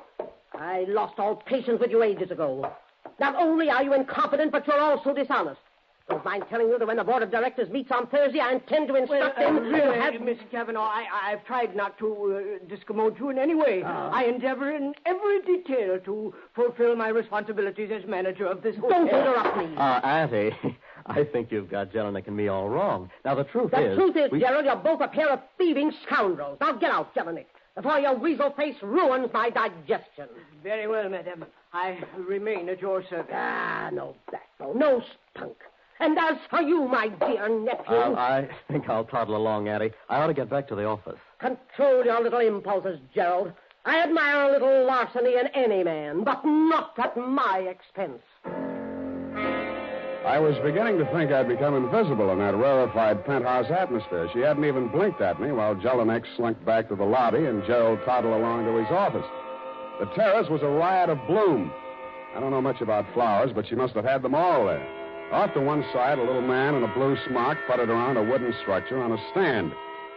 I 0.54 0.86
lost 0.88 1.19
all 1.19 1.36
patience 1.36 1.81
with 1.81 1.90
you 1.90 2.02
ages 2.02 2.31
ago. 2.31 2.72
Not 3.20 3.37
only 3.37 3.70
are 3.70 3.82
you 3.82 3.94
incompetent, 3.94 4.52
but 4.52 4.66
you're 4.66 4.81
also 4.81 5.14
dishonest. 5.14 5.61
Don't 6.08 6.22
mind 6.22 6.44
telling 6.50 6.69
you 6.69 6.78
that 6.78 6.87
when 6.87 6.99
the 6.99 7.05
board 7.05 7.22
of 7.22 7.31
directors 7.31 7.70
meets 7.70 7.90
on 7.90 8.06
Thursday, 8.08 8.38
I 8.38 8.52
intend 8.52 8.88
to 8.88 8.94
instruct 8.96 9.38
Well, 9.38 9.49
uh, 9.49 9.52
them 9.55 9.72
really, 9.72 9.94
to 9.96 10.02
have... 10.02 10.20
Miss 10.20 10.37
Kavanaugh, 10.50 10.82
I, 10.82 11.06
I've 11.22 11.43
tried 11.46 11.75
not 11.75 11.96
to 11.99 12.06
uh, 12.61 12.66
discommode 12.75 13.19
you 13.19 13.31
in 13.31 13.38
any 13.38 13.55
way. 13.55 13.82
I 13.82 14.25
endeavor 14.25 14.70
in 14.70 14.93
every 15.06 15.40
detail 15.43 15.99
to 16.05 16.34
fulfill 16.55 16.94
my 16.94 17.08
responsibilities 17.08 17.90
as 17.90 18.06
manager 18.06 18.44
of 18.44 18.62
this 18.62 18.76
hotel. 18.76 18.90
Don't 18.90 19.08
interrupt 19.08 19.56
me. 19.56 19.75
Uh, 19.78 20.00
Auntie, 20.05 20.55
I 21.06 21.25
think 21.25 21.50
you've 21.50 21.70
got 21.70 21.90
Jelinek 21.90 22.26
and 22.26 22.37
me 22.37 22.49
all 22.49 22.69
wrong. 22.69 23.10
Now, 23.25 23.34
the 23.37 23.44
truth 23.44 23.70
the 23.70 23.93
is... 23.93 23.96
truth 23.96 24.17
is, 24.17 24.31
we- 24.31 24.40
Gerald, 24.40 24.67
you're 24.67 24.76
both 24.76 25.00
a 25.00 25.08
pair 25.08 25.31
of 25.32 25.40
thieving 25.56 25.90
scoundrels. 26.05 26.58
Now 26.60 26.72
get 26.72 26.90
out, 26.90 27.14
Jelinek, 27.14 27.46
before 27.76 27.99
your 27.99 28.14
weasel 28.19 28.50
face 28.50 28.76
ruins 28.82 29.31
my 29.32 29.49
digestion. 29.49 30.28
Very 30.62 30.87
well, 30.87 31.08
madam. 31.08 31.46
I 31.74 31.98
remain 32.28 32.68
at 32.68 32.80
your 32.80 33.02
service. 33.10 33.26
Ah, 33.34 33.90
no 33.92 34.14
backbone, 34.30 34.78
no 34.78 35.02
spunk. 35.34 35.56
And 36.00 36.16
as 36.19 36.36
for 36.48 36.60
you, 36.62 36.86
my 36.86 37.08
dear 37.08 37.48
nephew, 37.48 37.94
Uh, 37.94 38.14
I 38.16 38.48
think 38.70 38.88
I'll 38.88 39.04
toddle 39.04 39.36
along, 39.36 39.69
Auntie. 39.69 39.93
I 40.08 40.19
ought 40.22 40.28
to 40.28 40.34
get 40.34 40.48
back 40.48 40.69
to 40.69 40.74
the 40.74 40.84
office. 40.86 41.19
control 41.40 42.04
your 42.04 42.22
little 42.22 42.38
impulses, 42.40 42.98
Gerald. 43.14 43.52
I 43.84 43.98
admire 44.02 44.48
a 44.48 44.52
little 44.52 44.86
larceny 44.86 45.34
in 45.36 45.48
any 45.48 45.82
man, 45.84 46.24
but 46.24 46.44
not 46.44 46.98
at 46.98 47.16
my 47.16 47.58
expense. 47.69 48.22
I 50.24 50.38
was 50.38 50.56
beginning 50.64 50.96
to 50.98 51.04
think 51.12 51.31
I'd 51.32 51.48
become 51.48 51.74
invisible 51.74 52.31
in 52.32 52.38
that 52.38 52.54
rarefied 52.54 53.26
penthouse 53.26 53.70
atmosphere. 53.70 54.28
She 54.32 54.40
hadn't 54.40 54.64
even 54.64 54.88
blinked 54.88 55.20
at 55.20 55.38
me 55.40 55.52
while 55.52 55.74
Jelinek 55.74 56.24
slunk 56.36 56.64
back 56.64 56.88
to 56.88 56.94
the 56.96 57.04
lobby 57.04 57.44
and 57.44 57.62
Gerald 57.66 57.98
toddled 58.06 58.32
along 58.32 58.64
to 58.64 58.76
his 58.78 58.90
office. 58.90 59.26
The 60.01 60.06
terrace 60.06 60.48
was 60.48 60.63
a 60.63 60.69
riot 60.69 61.08
of 61.08 61.24
bloom. 61.27 61.72
I 62.34 62.41
don't 62.41 62.51
know 62.51 62.60
much 62.60 62.81
about 62.81 63.13
flowers, 63.15 63.53
but 63.55 63.67
she 63.69 63.77
must 63.77 63.94
have 63.94 64.05
had 64.05 64.22
them 64.22 64.34
all 64.34 64.67
there. 64.67 64.86
Off 65.32 65.55
to 65.55 65.60
one 65.60 65.84
side, 65.93 66.19
a 66.19 66.22
little 66.22 66.43
man 66.43 66.74
in 66.74 66.82
a 66.82 66.94
blue 66.94 67.17
smock 67.29 67.56
putted 67.67 67.89
around 67.89 68.17
a 68.17 68.22
wooden 68.22 68.53
structure 68.63 69.01
on 69.01 69.13
a 69.13 69.31
stand. 69.31 69.72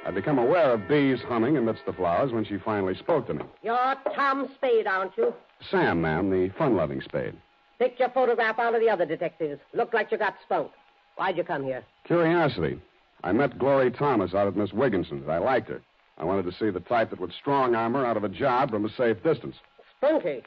I'd 0.06 0.16
become 0.16 0.40
aware 0.40 0.72
of 0.72 0.88
bees 0.88 1.20
humming 1.28 1.58
amidst 1.58 1.86
the 1.86 1.94
flowers 1.94 2.32
when 2.32 2.46
she 2.46 2.58
finally 2.58 2.96
spoke 2.96 3.28
to 3.28 3.34
me. 3.34 3.44
You're 3.62 3.96
Tom 4.16 4.50
Spade, 4.56 4.88
aren't 4.88 5.16
you? 5.18 5.34
Sam, 5.70 6.02
ma'am, 6.02 6.30
the 6.30 6.50
fun-loving 6.58 7.02
spade. 7.02 7.36
Picked 7.80 8.00
your 8.00 8.10
photograph 8.10 8.58
out 8.58 8.74
of 8.74 8.82
the 8.82 8.90
other 8.90 9.06
detectives. 9.06 9.60
Looked 9.74 9.94
like 9.94 10.12
you 10.12 10.18
got 10.18 10.36
spunk. 10.44 10.72
Why'd 11.18 11.38
you 11.38 11.44
come 11.44 11.64
here? 11.64 11.84
Curiosity. 12.06 12.80
I 13.24 13.32
met 13.32 13.58
Glory 13.60 13.92
Thomas 13.92 14.34
out 14.34 14.48
at 14.48 14.56
Miss 14.56 14.72
Wigginson's. 14.72 15.28
I 15.28 15.38
liked 15.38 15.70
her. 15.70 15.82
I 16.18 16.26
wanted 16.26 16.44
to 16.46 16.52
see 16.58 16.70
the 16.72 16.80
type 16.80 17.12
that 17.12 17.20
would 17.20 17.34
strong 17.34 17.76
arm 17.76 17.94
her 17.94 18.06
out 18.06 18.18
of 18.18 18.24
a 18.24 18.30
job 18.30 18.72
from 18.72 18.86
a 18.86 18.90
safe 18.90 19.22
distance. 19.24 19.56
Spunky. 19.98 20.44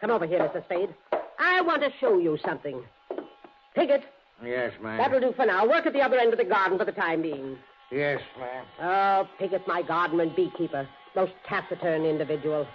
Come 0.00 0.10
over 0.10 0.26
here, 0.26 0.38
Mr. 0.40 0.64
Spade. 0.64 0.94
I 1.38 1.60
want 1.60 1.82
to 1.82 1.90
show 2.00 2.18
you 2.18 2.36
something. 2.44 2.82
Piggott, 3.74 4.02
Yes, 4.44 4.72
ma'am. 4.82 4.98
that'll 4.98 5.20
do 5.20 5.32
for 5.34 5.46
now. 5.46 5.66
Work 5.66 5.86
at 5.86 5.92
the 5.92 6.00
other 6.00 6.18
end 6.18 6.32
of 6.32 6.38
the 6.38 6.44
garden 6.44 6.78
for 6.78 6.84
the 6.84 6.92
time 6.92 7.22
being. 7.22 7.56
Yes, 7.90 8.20
ma'am. 8.38 8.64
Oh, 8.82 9.28
Piggott, 9.38 9.66
my 9.68 9.82
gardener 9.82 10.24
and 10.24 10.34
beekeeper. 10.36 10.88
Most 11.14 11.32
taciturn 11.48 12.04
individual. 12.04 12.66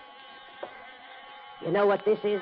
You 1.65 1.71
know 1.71 1.85
what 1.85 2.05
this 2.05 2.19
is? 2.23 2.41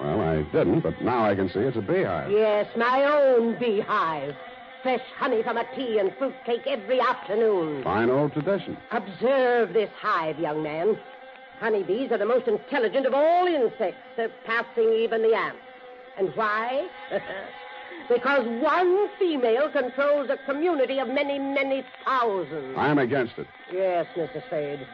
Well, 0.00 0.20
I 0.20 0.42
didn't, 0.52 0.80
but 0.80 1.00
now 1.02 1.24
I 1.24 1.34
can 1.34 1.48
see 1.48 1.60
it's 1.60 1.76
a 1.76 1.80
beehive. 1.80 2.30
Yes, 2.30 2.66
my 2.76 3.04
own 3.04 3.58
beehive. 3.58 4.34
Fresh 4.82 5.02
honey 5.18 5.42
from 5.42 5.58
a 5.58 5.64
tea 5.76 5.98
and 5.98 6.10
fruitcake 6.16 6.66
every 6.66 7.00
afternoon. 7.00 7.84
Fine 7.84 8.08
old 8.08 8.32
tradition. 8.32 8.78
Observe 8.92 9.74
this 9.74 9.90
hive, 10.00 10.38
young 10.38 10.62
man. 10.62 10.98
Honeybees 11.58 12.10
are 12.10 12.18
the 12.18 12.24
most 12.24 12.48
intelligent 12.48 13.04
of 13.04 13.12
all 13.12 13.46
insects, 13.46 14.00
surpassing 14.16 14.90
even 14.94 15.22
the 15.22 15.34
ants. 15.34 15.58
And 16.16 16.34
why? 16.34 16.88
because 18.08 18.46
one 18.62 19.08
female 19.18 19.70
controls 19.70 20.30
a 20.30 20.38
community 20.50 20.98
of 20.98 21.08
many, 21.08 21.38
many 21.38 21.84
thousands. 22.06 22.74
I'm 22.78 22.98
against 22.98 23.36
it. 23.36 23.46
Yes, 23.70 24.06
Mr. 24.16 24.44
Spade. 24.46 24.86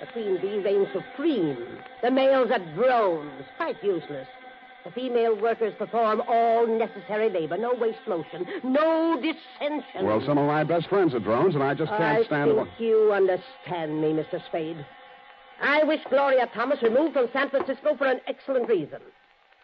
The 0.00 0.06
queen 0.06 0.40
bee 0.40 0.60
reigns 0.60 0.88
supreme. 0.92 1.56
The 2.00 2.12
males 2.12 2.52
are 2.52 2.60
drones, 2.74 3.44
quite 3.56 3.82
useless. 3.82 4.28
The 4.84 4.90
female 4.90 5.36
workers 5.40 5.74
perform 5.78 6.22
all 6.26 6.66
necessary 6.66 7.30
labor. 7.30 7.56
No 7.56 7.74
waste 7.74 8.00
motion. 8.08 8.46
No 8.64 9.20
dissension. 9.20 10.04
Well, 10.04 10.20
some 10.26 10.38
of 10.38 10.46
my 10.46 10.64
best 10.64 10.88
friends 10.88 11.14
are 11.14 11.20
drones, 11.20 11.54
and 11.54 11.62
I 11.62 11.74
just 11.74 11.90
can't 11.90 12.26
stand 12.26 12.50
it 12.50 12.54
I 12.54 12.54
stand 12.54 12.68
think 12.68 12.80
you 12.80 13.12
understand 13.12 14.00
me, 14.00 14.12
Mr. 14.12 14.44
Spade. 14.46 14.84
I 15.60 15.84
wish 15.84 16.00
Gloria 16.10 16.48
Thomas 16.52 16.82
removed 16.82 17.14
from 17.14 17.28
San 17.32 17.48
Francisco 17.50 17.94
for 17.96 18.06
an 18.06 18.20
excellent 18.26 18.68
reason. 18.68 19.00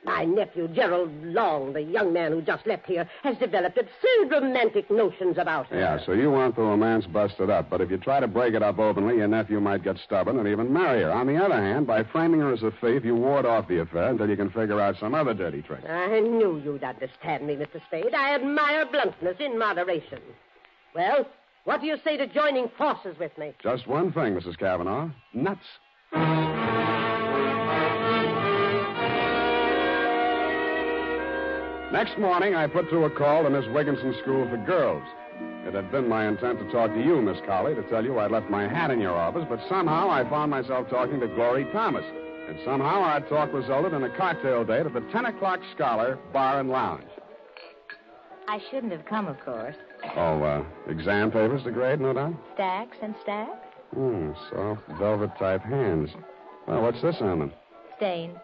My 0.04 0.24
nephew, 0.24 0.68
Gerald 0.68 1.10
Long, 1.24 1.72
the 1.72 1.82
young 1.82 2.12
man 2.12 2.32
who 2.32 2.40
just 2.40 2.66
left 2.66 2.86
here, 2.86 3.08
has 3.24 3.36
developed 3.38 3.78
absurd 3.78 4.30
romantic 4.30 4.90
notions 4.90 5.38
about 5.38 5.66
her. 5.66 5.78
Yeah, 5.78 5.98
so 6.04 6.12
you 6.12 6.30
want 6.30 6.54
the 6.56 6.62
romance 6.62 7.06
busted 7.06 7.50
up, 7.50 7.68
but 7.68 7.80
if 7.80 7.90
you 7.90 7.98
try 7.98 8.20
to 8.20 8.28
break 8.28 8.54
it 8.54 8.62
up 8.62 8.78
openly, 8.78 9.16
your 9.16 9.28
nephew 9.28 9.60
might 9.60 9.82
get 9.82 9.96
stubborn 9.98 10.38
and 10.38 10.46
even 10.46 10.72
marry 10.72 11.02
her. 11.02 11.10
On 11.10 11.26
the 11.26 11.36
other 11.36 11.60
hand, 11.60 11.86
by 11.86 12.04
framing 12.04 12.40
her 12.40 12.52
as 12.52 12.62
a 12.62 12.70
thief, 12.80 13.04
you 13.04 13.16
ward 13.16 13.44
off 13.44 13.66
the 13.66 13.80
affair 13.80 14.10
until 14.10 14.28
you 14.30 14.36
can 14.36 14.50
figure 14.50 14.80
out 14.80 14.96
some 15.00 15.14
other 15.14 15.34
dirty 15.34 15.62
trick. 15.62 15.84
I 15.84 16.20
knew 16.20 16.62
you'd 16.64 16.84
understand 16.84 17.46
me, 17.46 17.56
Mr. 17.56 17.84
Spade. 17.86 18.14
I 18.14 18.34
admire 18.36 18.86
bluntness 18.86 19.36
in 19.40 19.58
moderation. 19.58 20.20
Well, 20.94 21.26
what 21.64 21.80
do 21.80 21.86
you 21.86 21.96
say 22.04 22.16
to 22.16 22.26
joining 22.26 22.70
forces 22.78 23.18
with 23.18 23.36
me? 23.36 23.52
Just 23.62 23.86
one 23.86 24.12
thing, 24.12 24.34
Mrs. 24.34 24.56
Cavanaugh. 24.58 25.10
Nuts. 25.34 26.47
Next 31.92 32.18
morning, 32.18 32.54
I 32.54 32.66
put 32.66 32.90
through 32.90 33.06
a 33.06 33.10
call 33.10 33.44
to 33.44 33.50
Miss 33.50 33.64
Wigginson 33.72 34.14
School 34.22 34.46
for 34.50 34.58
Girls. 34.58 35.02
It 35.66 35.72
had 35.72 35.90
been 35.90 36.06
my 36.06 36.28
intent 36.28 36.58
to 36.58 36.70
talk 36.70 36.92
to 36.92 37.02
you, 37.02 37.22
Miss 37.22 37.38
Colley, 37.46 37.74
to 37.74 37.82
tell 37.84 38.04
you 38.04 38.18
I'd 38.18 38.30
left 38.30 38.50
my 38.50 38.68
hat 38.68 38.90
in 38.90 39.00
your 39.00 39.16
office, 39.16 39.46
but 39.48 39.58
somehow 39.70 40.10
I 40.10 40.28
found 40.28 40.50
myself 40.50 40.90
talking 40.90 41.18
to 41.20 41.28
Glory 41.28 41.66
Thomas. 41.72 42.04
And 42.48 42.58
somehow 42.62 43.00
our 43.00 43.20
talk 43.28 43.54
resulted 43.54 43.94
in 43.94 44.04
a 44.04 44.14
cocktail 44.16 44.64
date 44.64 44.84
at 44.84 44.92
the 44.92 45.00
10 45.12 45.26
o'clock 45.26 45.60
Scholar 45.74 46.18
Bar 46.30 46.60
and 46.60 46.68
Lounge. 46.68 47.04
I 48.48 48.60
shouldn't 48.70 48.92
have 48.92 49.06
come, 49.06 49.26
of 49.26 49.40
course. 49.40 49.76
Oh, 50.14 50.42
uh, 50.42 50.64
exam 50.90 51.30
papers 51.30 51.62
to 51.64 51.70
grade, 51.70 52.00
no 52.00 52.12
doubt? 52.12 52.34
Stacks 52.54 52.96
and 53.02 53.14
stacks? 53.22 53.66
Hmm, 53.94 54.32
soft 54.50 54.82
velvet 54.98 55.30
type 55.38 55.62
hands. 55.62 56.10
Well, 56.66 56.82
what's 56.82 57.00
this 57.00 57.16
on 57.20 57.38
them? 57.38 57.52
Stain. 57.96 58.38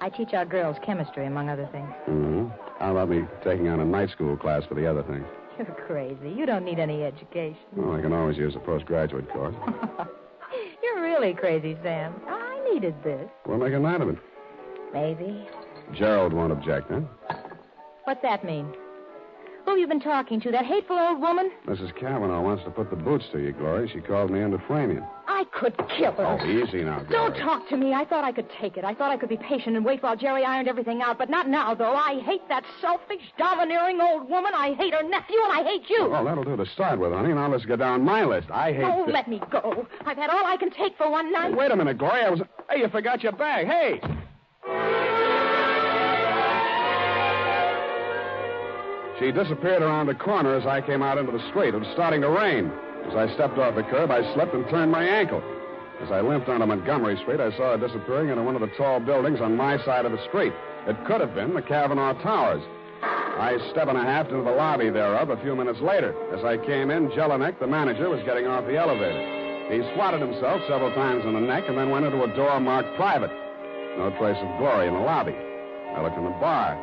I 0.00 0.08
teach 0.08 0.32
our 0.32 0.44
girls 0.44 0.76
chemistry, 0.84 1.26
among 1.26 1.48
other 1.48 1.68
things. 1.72 1.90
Mm-hmm. 2.08 2.69
How 2.80 2.92
about 2.92 3.10
me 3.10 3.22
taking 3.44 3.68
on 3.68 3.78
a 3.78 3.84
night 3.84 4.10
school 4.10 4.36
class 4.36 4.64
for 4.66 4.74
the 4.74 4.86
other 4.86 5.02
thing? 5.02 5.22
You're 5.58 5.66
crazy. 5.86 6.30
You 6.30 6.46
don't 6.46 6.64
need 6.64 6.78
any 6.78 7.04
education. 7.04 7.58
Well, 7.76 7.94
I 7.94 8.00
can 8.00 8.14
always 8.14 8.38
use 8.38 8.56
a 8.56 8.58
postgraduate 8.58 9.30
course. 9.30 9.54
You're 10.82 11.02
really 11.02 11.34
crazy, 11.34 11.76
Sam. 11.82 12.14
I 12.26 12.70
needed 12.72 12.94
this. 13.04 13.28
We'll 13.46 13.58
make 13.58 13.74
a 13.74 13.78
night 13.78 14.00
of 14.00 14.08
it. 14.08 14.16
Maybe. 14.94 15.46
Gerald 15.94 16.32
won't 16.32 16.52
object, 16.52 16.90
huh? 16.90 17.00
What's 18.04 18.22
that 18.22 18.44
mean? 18.44 18.72
Who 19.64 19.72
have 19.72 19.78
you 19.78 19.86
been 19.86 20.00
talking 20.00 20.40
to? 20.40 20.50
That 20.50 20.64
hateful 20.64 20.98
old 20.98 21.20
woman? 21.20 21.50
Mrs. 21.66 21.94
Kavanaugh 21.94 22.40
wants 22.40 22.64
to 22.64 22.70
put 22.70 22.88
the 22.88 22.96
boots 22.96 23.26
to 23.32 23.38
you, 23.38 23.52
Glory. 23.52 23.90
She 23.92 24.00
called 24.00 24.30
me 24.30 24.40
in 24.40 24.50
to 24.52 24.58
frame 24.66 24.90
you. 24.90 25.04
I 25.40 25.44
could 25.58 25.74
kill 25.96 26.12
her. 26.12 26.38
Oh, 26.38 26.46
easy 26.46 26.84
now, 26.84 27.00
Glory. 27.02 27.08
Don't 27.32 27.34
talk 27.42 27.66
to 27.70 27.76
me. 27.78 27.94
I 27.94 28.04
thought 28.04 28.24
I 28.24 28.32
could 28.32 28.48
take 28.60 28.76
it. 28.76 28.84
I 28.84 28.92
thought 28.92 29.10
I 29.10 29.16
could 29.16 29.30
be 29.30 29.38
patient 29.38 29.74
and 29.74 29.84
wait 29.86 30.02
while 30.02 30.14
Jerry 30.14 30.44
ironed 30.44 30.68
everything 30.68 31.00
out, 31.00 31.16
but 31.16 31.30
not 31.30 31.48
now, 31.48 31.74
though. 31.74 31.94
I 31.94 32.20
hate 32.20 32.46
that 32.50 32.62
selfish, 32.82 33.22
domineering 33.38 33.98
old 34.02 34.28
woman. 34.28 34.52
I 34.54 34.74
hate 34.74 34.92
her 34.92 35.02
nephew, 35.02 35.38
and 35.42 35.52
I 35.52 35.62
hate 35.64 35.88
you. 35.88 36.10
Well, 36.10 36.24
that'll 36.26 36.44
do 36.44 36.56
to 36.58 36.66
start 36.66 36.98
with, 36.98 37.12
honey. 37.12 37.32
Now 37.32 37.48
let's 37.48 37.64
get 37.64 37.78
down 37.78 38.04
my 38.04 38.22
list. 38.24 38.50
I 38.50 38.72
hate. 38.74 38.84
Oh, 38.84 39.06
the- 39.06 39.12
let 39.12 39.28
me 39.28 39.40
go. 39.50 39.86
I've 40.04 40.18
had 40.18 40.28
all 40.28 40.44
I 40.44 40.58
can 40.58 40.70
take 40.72 40.94
for 40.98 41.10
one 41.10 41.32
night. 41.32 41.56
Wait 41.56 41.70
a 41.70 41.76
minute, 41.76 41.96
Glory. 41.96 42.20
I 42.20 42.28
was. 42.28 42.42
Hey, 42.68 42.80
you 42.80 42.88
forgot 42.88 43.22
your 43.22 43.32
bag. 43.32 43.66
Hey! 43.66 44.00
She 49.18 49.30
disappeared 49.32 49.82
around 49.82 50.08
a 50.10 50.14
corner 50.14 50.54
as 50.56 50.66
I 50.66 50.80
came 50.80 51.02
out 51.02 51.16
into 51.18 51.32
the 51.32 51.46
street. 51.50 51.74
It 51.74 51.78
was 51.78 51.88
starting 51.92 52.20
to 52.22 52.28
rain. 52.30 52.70
As 53.08 53.14
I 53.14 53.34
stepped 53.34 53.58
off 53.58 53.74
the 53.74 53.82
curb, 53.82 54.10
I 54.10 54.22
slipped 54.34 54.54
and 54.54 54.68
turned 54.68 54.92
my 54.92 55.04
ankle. 55.04 55.42
As 56.02 56.10
I 56.10 56.20
limped 56.20 56.48
onto 56.48 56.64
Montgomery 56.66 57.16
Street, 57.22 57.40
I 57.40 57.50
saw 57.56 57.76
her 57.76 57.86
disappearing 57.86 58.30
into 58.30 58.42
one 58.42 58.54
of 58.54 58.62
the 58.62 58.74
tall 58.76 59.00
buildings 59.00 59.40
on 59.40 59.56
my 59.56 59.82
side 59.84 60.06
of 60.06 60.12
the 60.12 60.24
street. 60.28 60.52
It 60.86 60.96
could 61.04 61.20
have 61.20 61.34
been 61.34 61.54
the 61.54 61.62
Cavanaugh 61.62 62.14
Towers. 62.22 62.62
I 63.02 63.58
step 63.70 63.88
and 63.88 63.98
a 63.98 64.02
half 64.02 64.28
into 64.28 64.42
the 64.42 64.50
lobby 64.50 64.90
thereof 64.90 65.30
a 65.30 65.36
few 65.42 65.54
minutes 65.56 65.80
later. 65.80 66.14
As 66.32 66.44
I 66.44 66.56
came 66.56 66.90
in, 66.90 67.10
Jelinek, 67.10 67.58
the 67.58 67.66
manager, 67.66 68.08
was 68.08 68.22
getting 68.24 68.46
off 68.46 68.66
the 68.66 68.76
elevator. 68.76 69.40
He 69.70 69.82
swatted 69.94 70.20
himself 70.20 70.60
several 70.68 70.92
times 70.94 71.24
in 71.24 71.34
the 71.34 71.40
neck 71.40 71.64
and 71.68 71.78
then 71.78 71.90
went 71.90 72.04
into 72.04 72.22
a 72.24 72.34
door 72.34 72.58
marked 72.60 72.96
private. 72.96 73.30
No 73.96 74.12
trace 74.18 74.36
of 74.40 74.58
Glory 74.58 74.88
in 74.88 74.94
the 74.94 75.00
lobby. 75.00 75.34
I 75.34 76.02
looked 76.02 76.16
in 76.16 76.24
the 76.24 76.30
bar. 76.40 76.76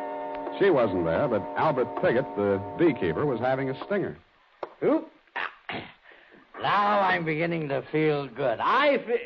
She 0.59 0.69
wasn't 0.69 1.05
there, 1.05 1.27
but 1.27 1.41
Albert 1.57 2.01
Piggott, 2.01 2.25
the 2.35 2.61
beekeeper, 2.77 3.25
was 3.25 3.39
having 3.39 3.69
a 3.69 3.85
stinger. 3.85 4.17
Oop. 4.83 5.09
Now 6.61 6.99
I'm 7.01 7.25
beginning 7.25 7.69
to 7.69 7.83
feel 7.91 8.27
good. 8.27 8.59
I 8.61 8.97
feel. 9.05 9.17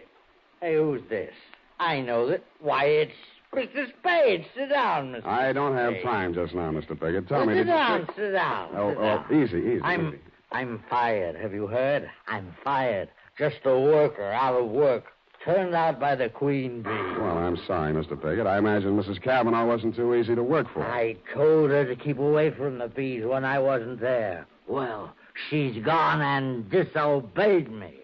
Hey, 0.61 0.75
who's 0.75 1.01
this? 1.09 1.33
I 1.79 2.01
know 2.01 2.27
that. 2.27 2.43
Why, 2.59 2.85
it's 2.85 3.13
Mr. 3.53 3.87
Spade. 3.99 4.45
Sit 4.55 4.69
down, 4.69 5.13
Mr. 5.13 5.25
I 5.25 5.51
don't 5.53 5.75
have 5.75 5.93
Spade. 5.93 6.03
time 6.03 6.33
just 6.33 6.53
now, 6.53 6.71
Mr. 6.71 6.89
Piggott. 6.99 7.27
Tell 7.27 7.39
Well, 7.39 7.47
me, 7.47 7.53
sit 7.53 7.57
did 7.63 7.67
you 7.67 7.73
down, 7.73 8.07
sit 8.15 8.31
down. 8.31 8.69
Oh, 8.75 8.89
sit 8.91 8.97
oh, 8.99 9.43
easy, 9.43 9.57
easy, 9.57 9.81
I'm, 9.83 10.07
easy. 10.09 10.17
I'm 10.51 10.83
fired. 10.89 11.35
Have 11.35 11.53
you 11.53 11.67
heard? 11.67 12.09
I'm 12.27 12.53
fired. 12.63 13.09
Just 13.37 13.57
a 13.65 13.79
worker 13.79 14.23
out 14.23 14.53
of 14.61 14.69
work. 14.69 15.05
Turned 15.43 15.73
out 15.73 15.99
by 15.99 16.13
the 16.15 16.29
queen 16.29 16.83
bee. 16.83 16.89
Well, 16.89 17.37
I'm 17.39 17.57
sorry, 17.65 17.91
Mr. 17.93 18.09
Piggott. 18.21 18.45
I 18.45 18.59
imagine 18.59 18.95
Mrs. 18.95 19.19
Kavanaugh 19.19 19.65
wasn't 19.65 19.95
too 19.95 20.13
easy 20.13 20.35
to 20.35 20.43
work 20.43 20.67
for. 20.71 20.83
I 20.85 21.15
told 21.33 21.71
her 21.71 21.83
to 21.83 21.95
keep 21.95 22.19
away 22.19 22.51
from 22.51 22.77
the 22.77 22.87
bees 22.87 23.25
when 23.25 23.43
I 23.43 23.57
wasn't 23.57 23.99
there. 23.99 24.45
Well, 24.67 25.15
she's 25.49 25.83
gone 25.83 26.21
and 26.21 26.69
disobeyed 26.69 27.71
me. 27.71 27.95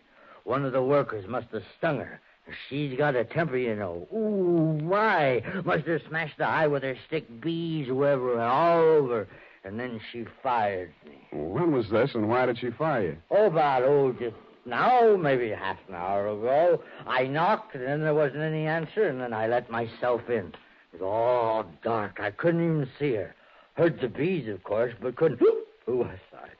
One 0.43 0.65
of 0.65 0.73
the 0.73 0.81
workers 0.81 1.27
must 1.27 1.47
have 1.51 1.63
stung 1.77 1.99
her. 1.99 2.21
She's 2.69 2.97
got 2.97 3.15
a 3.15 3.25
temper, 3.25 3.57
you 3.57 3.75
know. 3.75 4.07
Ooh, 4.13 4.81
my. 4.81 5.43
Must 5.65 5.85
have 5.85 6.01
smashed 6.07 6.37
the 6.37 6.45
eye 6.47 6.67
with 6.67 6.83
her 6.83 6.95
stick, 7.07 7.41
bees 7.41 7.91
wherever 7.91 8.33
and 8.33 8.41
all 8.41 8.79
over. 8.79 9.27
And 9.65 9.77
then 9.77 9.99
she 10.11 10.25
fired 10.41 10.93
me. 11.05 11.17
When 11.33 11.73
was 11.73 11.89
this, 11.89 12.11
and 12.13 12.29
why 12.29 12.45
did 12.45 12.59
she 12.59 12.71
fire 12.71 13.03
you? 13.03 13.17
Oh, 13.29 13.47
about, 13.47 13.83
oh, 13.83 14.13
just 14.13 14.35
now, 14.65 15.17
maybe 15.17 15.49
half 15.49 15.77
an 15.89 15.95
hour 15.95 16.29
ago. 16.29 16.81
I 17.05 17.23
knocked, 17.23 17.75
and 17.75 17.83
then 17.83 18.01
there 18.01 18.13
wasn't 18.13 18.43
any 18.43 18.65
answer, 18.65 19.09
and 19.09 19.19
then 19.19 19.33
I 19.33 19.47
let 19.47 19.69
myself 19.69 20.29
in. 20.29 20.53
It 20.93 21.01
was 21.01 21.01
all 21.01 21.65
dark. 21.83 22.19
I 22.21 22.31
couldn't 22.31 22.63
even 22.63 22.89
see 22.97 23.15
her. 23.15 23.35
Heard 23.73 23.99
the 23.99 24.07
bees, 24.07 24.47
of 24.47 24.63
course, 24.63 24.93
but 25.01 25.17
couldn't. 25.17 25.41
Ooh, 25.41 26.03
I'm 26.03 26.19
sorry. 26.31 26.51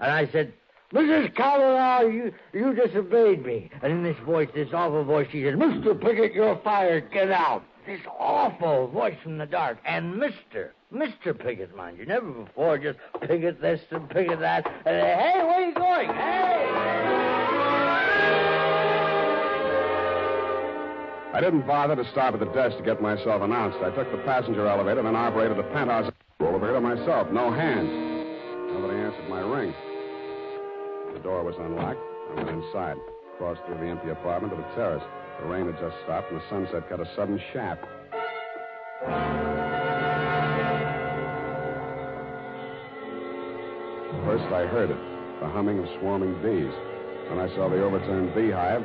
And 0.00 0.10
I 0.10 0.26
said, 0.32 0.52
Mrs. 0.92 1.34
Cavanaugh, 1.34 2.08
you, 2.08 2.32
you 2.52 2.74
disobeyed 2.74 3.44
me. 3.44 3.70
And 3.82 3.92
in 3.92 4.02
this 4.02 4.16
voice, 4.24 4.48
this 4.54 4.68
awful 4.72 5.04
voice, 5.04 5.28
she 5.32 5.42
said, 5.42 5.54
Mr. 5.54 6.00
Pickett, 6.00 6.32
you're 6.32 6.60
fired. 6.62 7.10
Get 7.10 7.30
out. 7.30 7.64
This 7.86 8.00
awful 8.18 8.88
voice 8.88 9.16
from 9.22 9.38
the 9.38 9.46
dark. 9.46 9.78
And 9.84 10.14
Mr. 10.14 10.70
Mr. 10.92 11.36
Pickett, 11.36 11.74
mind 11.76 11.98
you. 11.98 12.06
Never 12.06 12.30
before, 12.30 12.78
just 12.78 12.98
Pickett 13.20 13.60
this 13.60 13.80
and 13.90 14.08
Pickett 14.08 14.38
that. 14.40 14.66
And, 14.84 14.96
uh, 14.96 15.18
hey, 15.18 15.34
where 15.42 15.54
are 15.54 15.60
you 15.62 15.74
going? 15.74 16.08
Hey! 16.08 17.36
I 21.34 21.40
didn't 21.40 21.66
bother 21.66 21.96
to 21.96 22.10
stop 22.12 22.32
at 22.34 22.40
the 22.40 22.46
desk 22.46 22.78
to 22.78 22.82
get 22.82 23.02
myself 23.02 23.42
announced. 23.42 23.78
I 23.82 23.90
took 23.90 24.10
the 24.10 24.18
passenger 24.24 24.66
elevator, 24.66 25.02
then 25.02 25.14
operated 25.14 25.58
the 25.58 25.64
penthouse 25.64 26.10
elevator 26.40 26.80
myself. 26.80 27.30
No 27.30 27.50
hands. 27.50 27.90
Nobody 28.72 28.98
answered 28.98 29.28
my 29.28 29.40
ring. 29.40 29.74
The 31.16 31.22
door 31.22 31.44
was 31.44 31.56
unlocked. 31.56 31.98
I 32.28 32.44
went 32.44 32.50
inside, 32.50 32.96
crossed 33.38 33.64
through 33.64 33.80
the 33.80 33.88
empty 33.88 34.10
apartment 34.10 34.52
to 34.52 34.60
the 34.60 34.68
terrace. 34.76 35.02
The 35.40 35.48
rain 35.48 35.64
had 35.64 35.80
just 35.80 35.96
stopped, 36.04 36.30
and 36.30 36.38
the 36.38 36.44
sunset 36.50 36.90
cut 36.90 37.00
a 37.00 37.08
sudden 37.16 37.40
shaft. 37.54 37.80
First, 44.28 44.44
I 44.52 44.68
heard 44.68 44.90
it 44.92 45.00
the 45.40 45.48
humming 45.48 45.78
of 45.78 45.88
swarming 46.00 46.36
bees. 46.44 46.74
Then 47.32 47.40
I 47.40 47.48
saw 47.56 47.70
the 47.72 47.80
overturned 47.80 48.34
beehive. 48.34 48.84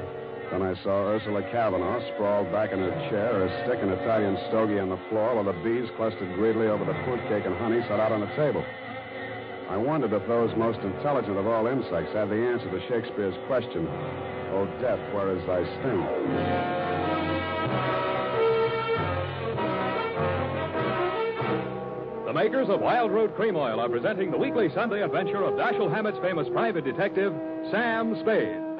Then 0.55 0.61
I 0.61 0.73
saw 0.87 1.11
Ursula 1.11 1.43
Kavanaugh 1.51 1.99
sprawled 2.15 2.49
back 2.49 2.71
in 2.71 2.79
her 2.79 2.95
chair, 3.11 3.43
her 3.43 3.51
stick 3.67 3.79
and 3.83 3.91
Italian 3.91 4.39
stogie 4.47 4.79
on 4.79 4.87
the 4.87 4.99
floor, 5.09 5.35
while 5.35 5.43
the 5.43 5.59
bees 5.67 5.89
clustered 5.97 6.33
greedily 6.35 6.67
over 6.67 6.85
the 6.85 6.95
fruit 7.03 7.19
cake 7.27 7.43
and 7.43 7.55
honey 7.57 7.81
set 7.91 7.99
out 7.99 8.13
on 8.13 8.21
the 8.21 8.31
table. 8.39 8.63
I 9.71 9.77
wondered 9.77 10.11
if 10.11 10.27
those 10.27 10.51
most 10.57 10.79
intelligent 10.79 11.37
of 11.37 11.47
all 11.47 11.65
insects 11.65 12.11
had 12.11 12.29
the 12.29 12.35
answer 12.35 12.69
to 12.69 12.87
Shakespeare's 12.89 13.35
question, 13.47 13.87
O 14.51 14.67
death, 14.81 14.99
where 15.13 15.31
is 15.31 15.41
thy 15.47 15.63
sting? 15.79 16.01
The 22.25 22.33
makers 22.33 22.67
of 22.67 22.81
Wild 22.81 23.11
Root 23.11 23.33
Cream 23.37 23.55
Oil 23.55 23.79
are 23.79 23.87
presenting 23.87 24.29
the 24.29 24.37
weekly 24.37 24.69
Sunday 24.75 25.03
adventure 25.03 25.41
of 25.41 25.53
Dashiell 25.53 25.89
Hammett's 25.89 26.19
famous 26.19 26.49
private 26.49 26.83
detective, 26.83 27.33
Sam 27.71 28.19
Spade. 28.19 28.70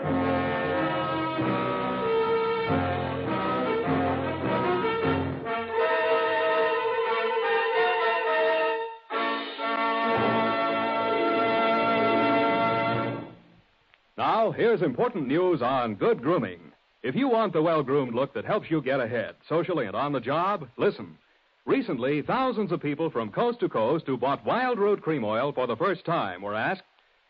Here's 14.61 14.83
important 14.83 15.27
news 15.27 15.59
on 15.63 15.95
good 15.95 16.21
grooming. 16.21 16.59
If 17.01 17.15
you 17.15 17.27
want 17.27 17.51
the 17.51 17.63
well 17.63 17.81
groomed 17.81 18.13
look 18.13 18.31
that 18.35 18.45
helps 18.45 18.69
you 18.69 18.79
get 18.79 18.99
ahead, 18.99 19.33
socially 19.49 19.87
and 19.87 19.95
on 19.95 20.13
the 20.13 20.19
job, 20.19 20.69
listen. 20.77 21.17
Recently, 21.65 22.21
thousands 22.21 22.71
of 22.71 22.79
people 22.79 23.09
from 23.09 23.31
coast 23.31 23.59
to 23.61 23.69
coast 23.69 24.05
who 24.05 24.17
bought 24.17 24.45
Wild 24.45 24.77
Root 24.77 25.01
Cream 25.01 25.23
Oil 25.23 25.51
for 25.51 25.65
the 25.65 25.75
first 25.75 26.05
time 26.05 26.43
were 26.43 26.53
asked, 26.53 26.83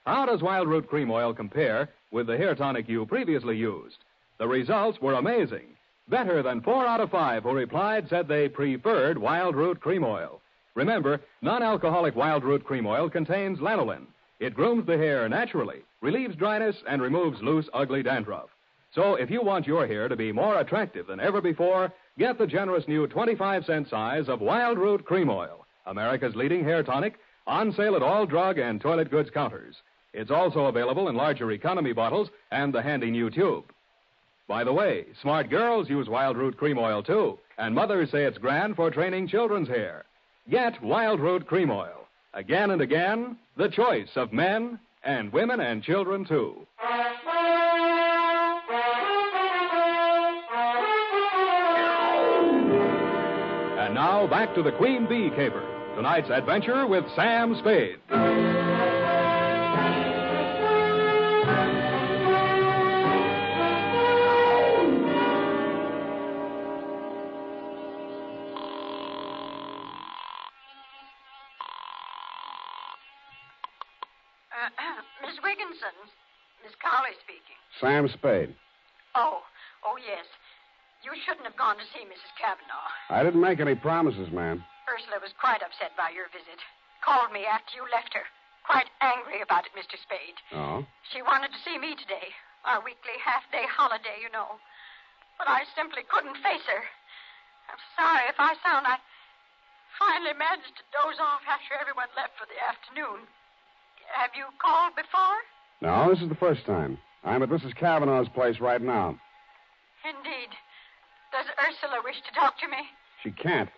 How 0.05 0.25
does 0.25 0.41
Wild 0.41 0.67
Root 0.67 0.89
Cream 0.89 1.09
Oil 1.09 1.33
compare 1.33 1.87
with 2.11 2.27
the 2.27 2.35
hair 2.35 2.53
tonic 2.53 2.89
you 2.89 3.05
previously 3.05 3.55
used? 3.55 3.99
The 4.37 4.47
results 4.49 4.99
were 4.99 5.13
amazing. 5.13 5.77
Better 6.09 6.43
than 6.43 6.59
four 6.59 6.85
out 6.85 6.99
of 6.99 7.11
five 7.11 7.43
who 7.43 7.53
replied 7.53 8.09
said 8.09 8.27
they 8.27 8.49
preferred 8.49 9.17
Wild 9.17 9.55
Root 9.55 9.79
Cream 9.79 10.03
Oil. 10.03 10.41
Remember, 10.75 11.21
non 11.41 11.63
alcoholic 11.63 12.13
Wild 12.13 12.43
Root 12.43 12.65
Cream 12.65 12.85
Oil 12.85 13.09
contains 13.09 13.59
lanolin. 13.59 14.07
It 14.41 14.55
grooms 14.55 14.87
the 14.87 14.97
hair 14.97 15.29
naturally, 15.29 15.83
relieves 16.01 16.35
dryness, 16.35 16.75
and 16.87 16.99
removes 16.99 17.43
loose, 17.43 17.69
ugly 17.75 18.01
dandruff. 18.01 18.49
So 18.91 19.13
if 19.13 19.29
you 19.29 19.43
want 19.43 19.67
your 19.67 19.85
hair 19.85 20.07
to 20.07 20.15
be 20.15 20.31
more 20.31 20.59
attractive 20.59 21.05
than 21.05 21.19
ever 21.19 21.41
before, 21.41 21.93
get 22.17 22.39
the 22.39 22.47
generous 22.47 22.87
new 22.87 23.05
25 23.05 23.65
cent 23.65 23.87
size 23.87 24.27
of 24.27 24.41
Wild 24.41 24.79
Root 24.79 25.05
Cream 25.05 25.29
Oil, 25.29 25.67
America's 25.85 26.35
leading 26.35 26.63
hair 26.63 26.81
tonic, 26.81 27.19
on 27.45 27.71
sale 27.71 27.95
at 27.95 28.01
all 28.01 28.25
drug 28.25 28.57
and 28.57 28.81
toilet 28.81 29.11
goods 29.11 29.29
counters. 29.29 29.75
It's 30.11 30.31
also 30.31 30.65
available 30.65 31.07
in 31.07 31.15
larger 31.15 31.51
economy 31.51 31.93
bottles 31.93 32.29
and 32.49 32.73
the 32.73 32.81
handy 32.81 33.11
new 33.11 33.29
tube. 33.29 33.71
By 34.47 34.63
the 34.63 34.73
way, 34.73 35.05
smart 35.21 35.51
girls 35.51 35.87
use 35.87 36.09
Wild 36.09 36.35
Root 36.35 36.57
Cream 36.57 36.79
Oil 36.79 37.03
too, 37.03 37.37
and 37.59 37.75
mothers 37.75 38.09
say 38.09 38.25
it's 38.25 38.39
grand 38.39 38.75
for 38.75 38.89
training 38.89 39.27
children's 39.27 39.67
hair. 39.67 40.05
Get 40.49 40.81
Wild 40.81 41.19
Root 41.19 41.45
Cream 41.45 41.69
Oil. 41.69 42.00
Again 42.33 42.71
and 42.71 42.81
again, 42.81 43.37
the 43.57 43.67
choice 43.67 44.09
of 44.15 44.31
men 44.31 44.79
and 45.03 45.33
women 45.33 45.59
and 45.59 45.83
children 45.83 46.23
too. 46.23 46.65
And 53.79 53.95
now 53.95 54.27
back 54.27 54.55
to 54.55 54.63
the 54.63 54.71
Queen 54.71 55.07
Bee 55.07 55.29
Caper. 55.35 55.67
Tonight's 55.95 56.29
adventure 56.29 56.87
with 56.87 57.03
Sam 57.15 57.55
Spade. 57.59 57.99
Sam 78.01 78.09
Spade. 78.17 78.49
Oh, 79.13 79.45
oh 79.85 79.97
yes. 80.01 80.25
You 81.05 81.13
shouldn't 81.21 81.45
have 81.45 81.57
gone 81.57 81.77
to 81.77 81.85
see 81.93 82.01
Mrs. 82.01 82.33
Kavanaugh. 82.33 82.89
I 83.13 83.21
didn't 83.21 83.41
make 83.41 83.61
any 83.61 83.77
promises, 83.77 84.33
ma'am. 84.33 84.65
Ursula 84.89 85.21
was 85.21 85.37
quite 85.37 85.61
upset 85.61 85.93
by 85.93 86.09
your 86.09 86.25
visit. 86.33 86.57
Called 87.05 87.29
me 87.29 87.45
after 87.45 87.77
you 87.77 87.85
left 87.93 88.17
her. 88.17 88.25
Quite 88.65 88.89
angry 89.05 89.45
about 89.45 89.69
it, 89.69 89.77
Mr. 89.77 90.01
Spade. 90.01 90.37
Oh? 90.53 90.81
She 91.13 91.21
wanted 91.21 91.53
to 91.53 91.61
see 91.61 91.77
me 91.77 91.93
today. 91.93 92.33
Our 92.65 92.81
weekly 92.81 93.17
half-day 93.21 93.69
holiday, 93.69 94.17
you 94.17 94.33
know. 94.33 94.57
But 95.37 95.45
I 95.49 95.69
simply 95.77 96.01
couldn't 96.09 96.41
face 96.41 96.65
her. 96.65 96.83
I'm 97.69 97.81
sorry 97.97 98.25
if 98.33 98.37
I 98.41 98.57
sound. 98.65 98.89
I 98.89 98.97
finally 100.01 100.33
managed 100.33 100.73
to 100.73 100.85
doze 100.89 101.21
off 101.21 101.45
after 101.45 101.77
everyone 101.77 102.09
left 102.17 102.33
for 102.41 102.49
the 102.49 102.57
afternoon. 102.65 103.29
Have 104.09 104.33
you 104.33 104.49
called 104.57 104.97
before? 104.97 105.37
No, 105.85 106.09
this 106.09 106.21
is 106.21 106.29
the 106.29 106.41
first 106.41 106.65
time. 106.65 106.97
I'm 107.23 107.43
at 107.43 107.49
Mrs. 107.49 107.75
Cavanaugh's 107.75 108.29
place 108.29 108.59
right 108.59 108.81
now. 108.81 109.17
Indeed. 110.03 110.49
Does 111.31 111.45
Ursula 111.59 112.01
wish 112.03 112.15
to 112.27 112.33
talk 112.39 112.57
to 112.59 112.67
me? 112.67 112.77
She 113.23 113.31
can't. 113.31 113.69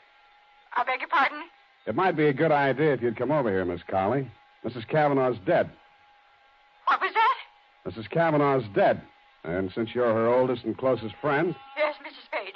I 0.76 0.84
beg 0.84 1.02
your 1.02 1.10
pardon? 1.10 1.44
It 1.86 1.96
might 1.96 2.16
be 2.16 2.28
a 2.28 2.34
good 2.34 2.52
idea 2.52 2.94
if 2.94 3.02
you'd 3.02 3.18
come 3.18 3.32
over 3.32 3.50
here, 3.50 3.66
Miss 3.66 3.82
Collie. 3.90 4.30
Mrs. 4.66 4.88
Cavanaugh's 4.88 5.38
dead. 5.46 5.70
What 6.88 7.02
was 7.02 7.12
that? 7.14 7.92
Mrs. 7.92 8.10
Cavanaugh's 8.10 8.66
dead. 8.74 9.02
And 9.44 9.72
since 9.76 9.90
you're 9.94 10.14
her 10.14 10.28
oldest 10.28 10.64
and 10.64 10.78
closest 10.78 11.16
friend, 11.22 11.54
Yes, 11.78 11.96
Mrs. 12.02 12.26
Spade. 12.26 12.54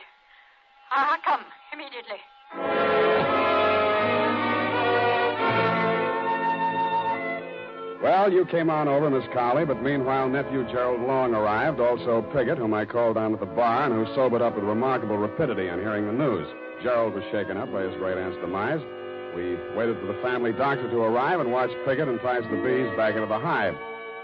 I'll 0.92 1.18
come 1.26 1.42
immediately. 1.74 3.47
Well, 8.08 8.32
you 8.32 8.46
came 8.46 8.70
on 8.70 8.88
over, 8.88 9.10
Miss 9.10 9.28
Collie, 9.34 9.66
but 9.66 9.84
meanwhile, 9.84 10.30
nephew 10.30 10.64
Gerald 10.72 11.02
Long 11.02 11.36
arrived, 11.36 11.82
also 11.82 12.22
Piggott, 12.32 12.58
whom 12.58 12.74
I 12.74 12.86
called 12.86 13.16
down 13.16 13.34
at 13.34 13.42
the 13.42 13.46
bar 13.46 13.84
and 13.84 13.94
who 13.94 14.16
sobered 14.16 14.42
up 14.42 14.56
with 14.56 14.64
remarkable 14.64 15.18
rapidity 15.18 15.68
on 15.68 15.80
hearing 15.80 16.06
the 16.06 16.14
news. 16.14 16.48
Gerald 16.82 17.16
was 17.16 17.24
shaken 17.34 17.58
up 17.58 17.70
by 17.70 17.82
his 17.82 17.94
great 17.96 18.18
aunt's 18.18 18.40
demise. 18.40 18.80
We 19.36 19.58
waited 19.76 20.00
for 20.00 20.06
the 20.06 20.22
family 20.24 20.54
doctor 20.54 20.90
to 20.90 21.02
arrive 21.02 21.42
and 21.42 21.52
watched 21.52 21.76
Piggott 21.86 22.08
entice 22.08 22.44
the 22.50 22.56
bees 22.64 22.88
back 22.96 23.16
into 23.16 23.28
the 23.28 23.40
hive. 23.40 23.76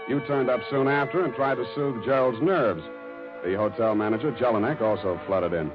You 0.08 0.20
turned 0.20 0.48
up 0.48 0.62
soon 0.70 0.88
after 0.88 1.22
and 1.22 1.34
tried 1.34 1.56
to 1.56 1.66
soothe 1.74 2.06
Gerald's 2.06 2.40
nerves. 2.40 2.82
The 3.44 3.54
hotel 3.54 3.94
manager, 3.94 4.32
Jelinek, 4.32 4.80
also 4.80 5.20
flooded 5.26 5.52
in. 5.52 5.70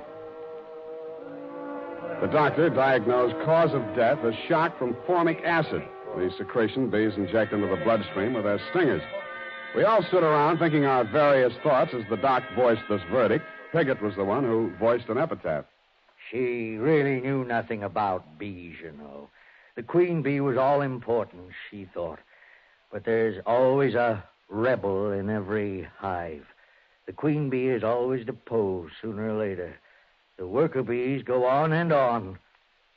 The 2.22 2.28
doctor 2.34 2.72
diagnosed 2.72 3.36
cause 3.46 3.72
of 3.72 3.84
death 3.96 4.18
as 4.26 4.34
shock 4.48 4.80
from 4.80 4.98
formic 5.06 5.44
acid, 5.44 5.84
the 6.20 6.32
secretion 6.38 6.90
bees 6.90 7.14
inject 7.16 7.54
into 7.54 7.68
the 7.68 7.82
bloodstream 7.84 8.34
with 8.34 8.44
their 8.44 8.60
stingers. 8.70 9.02
We 9.76 9.84
all 9.84 10.04
stood 10.04 10.24
around 10.24 10.58
thinking 10.60 10.86
our 10.86 11.04
various 11.04 11.54
thoughts 11.64 11.94
as 11.94 12.04
the 12.10 12.18
doc 12.18 12.44
voiced 12.56 12.82
this 12.90 13.02
verdict. 13.12 13.46
Piggott 13.72 14.02
was 14.02 14.16
the 14.16 14.26
one 14.26 14.44
who 14.44 14.72
voiced 14.80 15.10
an 15.10 15.18
epitaph. 15.18 15.66
She 16.30 16.76
really 16.76 17.22
knew 17.22 17.46
nothing 17.46 17.84
about 17.84 18.38
bees, 18.38 18.76
you 18.84 18.92
know. 18.92 19.30
The 19.76 19.84
queen 19.84 20.22
bee 20.22 20.42
was 20.42 20.58
all 20.58 20.82
important, 20.82 21.52
she 21.70 21.88
thought. 21.94 22.20
But 22.92 23.06
there's 23.06 23.42
always 23.46 23.94
a 23.94 24.24
rebel 24.50 25.12
in 25.12 25.30
every 25.30 25.88
hive. 25.98 26.46
The 27.06 27.14
queen 27.14 27.50
bee 27.50 27.70
is 27.70 27.84
always 27.84 28.26
deposed 28.26 28.94
sooner 29.02 29.30
or 29.30 29.40
later. 29.40 29.76
The 30.38 30.48
worker 30.48 30.84
bees 30.84 31.24
go 31.24 31.46
on 31.46 31.72
and 31.72 31.92
on, 31.92 32.40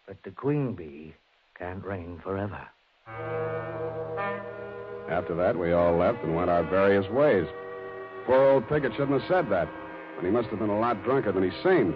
but 0.06 0.16
the 0.24 0.30
queen 0.30 0.74
bee 0.74 1.14
can't 1.58 1.84
reign 1.84 2.20
forever. 2.22 2.66
After 5.12 5.34
that, 5.34 5.58
we 5.58 5.72
all 5.72 5.96
left 5.96 6.24
and 6.24 6.34
went 6.34 6.48
our 6.48 6.62
various 6.62 7.06
ways. 7.10 7.46
Poor 8.24 8.42
old 8.42 8.66
Pickett 8.68 8.92
shouldn't 8.92 9.20
have 9.20 9.28
said 9.28 9.50
that, 9.50 9.68
and 10.16 10.24
he 10.24 10.32
must 10.32 10.48
have 10.48 10.58
been 10.58 10.70
a 10.70 10.78
lot 10.78 11.04
drunker 11.04 11.32
than 11.32 11.42
he 11.42 11.50
seemed, 11.62 11.94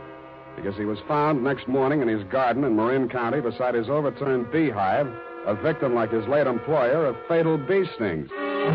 because 0.55 0.77
he 0.77 0.85
was 0.85 0.99
found 1.09 1.43
next 1.43 1.67
morning 1.67 2.03
in 2.03 2.09
his 2.09 2.23
garden 2.25 2.63
in 2.65 2.77
Marin 2.77 3.09
County 3.09 3.41
beside 3.41 3.75
his 3.75 3.89
overturned 3.89 4.53
beehive, 4.53 5.07
a 5.47 5.55
victim 5.55 5.95
like 5.95 6.11
his 6.11 6.27
late 6.27 6.47
employer 6.47 7.07
of 7.07 7.17
fatal 7.27 7.57
bee 7.57 7.87
stings. 7.95 8.29
That'll 8.29 8.71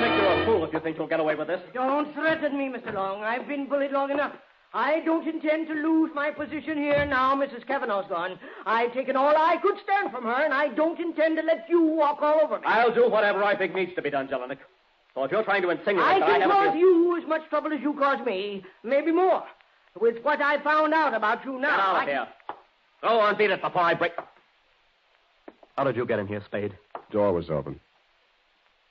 make 0.00 0.14
you 0.18 0.26
a 0.26 0.44
fool 0.46 0.64
if 0.64 0.72
you 0.72 0.80
think 0.80 0.96
you'll 0.96 1.06
get 1.06 1.20
away 1.20 1.34
with 1.34 1.48
this. 1.48 1.60
Don't 1.74 2.14
threaten 2.14 2.56
me, 2.56 2.70
Mr. 2.70 2.94
Long. 2.94 3.22
I've 3.22 3.46
been 3.46 3.66
bullied 3.68 3.92
long 3.92 4.10
enough. 4.10 4.32
I 4.74 5.00
don't 5.04 5.26
intend 5.28 5.68
to 5.68 5.74
lose 5.74 6.10
my 6.16 6.32
position 6.32 6.76
here 6.76 7.06
now 7.06 7.36
Mrs. 7.36 7.64
Kavanaugh's 7.64 8.08
gone. 8.08 8.36
I've 8.66 8.92
taken 8.92 9.14
all 9.14 9.32
I 9.36 9.56
could 9.62 9.76
stand 9.84 10.10
from 10.10 10.24
her, 10.24 10.44
and 10.44 10.52
I 10.52 10.68
don't 10.68 10.98
intend 10.98 11.36
to 11.36 11.42
let 11.44 11.66
you 11.68 11.80
walk 11.82 12.20
all 12.20 12.40
over 12.42 12.58
me. 12.58 12.64
I'll 12.66 12.92
do 12.92 13.08
whatever 13.08 13.44
I 13.44 13.56
think 13.56 13.72
needs 13.72 13.94
to 13.94 14.02
be 14.02 14.10
done, 14.10 14.26
Jelinek. 14.26 14.58
So 15.14 15.22
if 15.22 15.30
you're 15.30 15.44
trying 15.44 15.62
to 15.62 15.70
insinuate 15.70 16.04
I 16.04 16.18
that 16.18 16.28
I 16.28 16.32
can 16.32 16.50
haven't... 16.50 16.56
cause 16.56 16.76
you 16.76 17.16
as 17.22 17.28
much 17.28 17.48
trouble 17.48 17.72
as 17.72 17.80
you 17.80 17.94
caused 17.94 18.26
me, 18.26 18.64
maybe 18.82 19.12
more. 19.12 19.44
With 20.00 20.16
what 20.24 20.42
I 20.42 20.60
found 20.64 20.92
out 20.92 21.14
about 21.14 21.44
you 21.44 21.52
now. 21.60 21.70
Get 21.70 21.80
out 21.80 21.96
of 21.96 22.02
I- 22.02 22.06
here. 22.06 22.28
Go 23.02 23.20
on, 23.20 23.38
beat 23.38 23.50
it 23.50 23.62
before 23.62 23.82
I 23.82 23.94
break... 23.94 24.12
How 25.76 25.84
did 25.84 25.94
you 25.94 26.04
get 26.04 26.18
in 26.18 26.26
here, 26.26 26.42
Spade? 26.46 26.76
Door 27.12 27.32
was 27.32 27.48
open. 27.48 27.78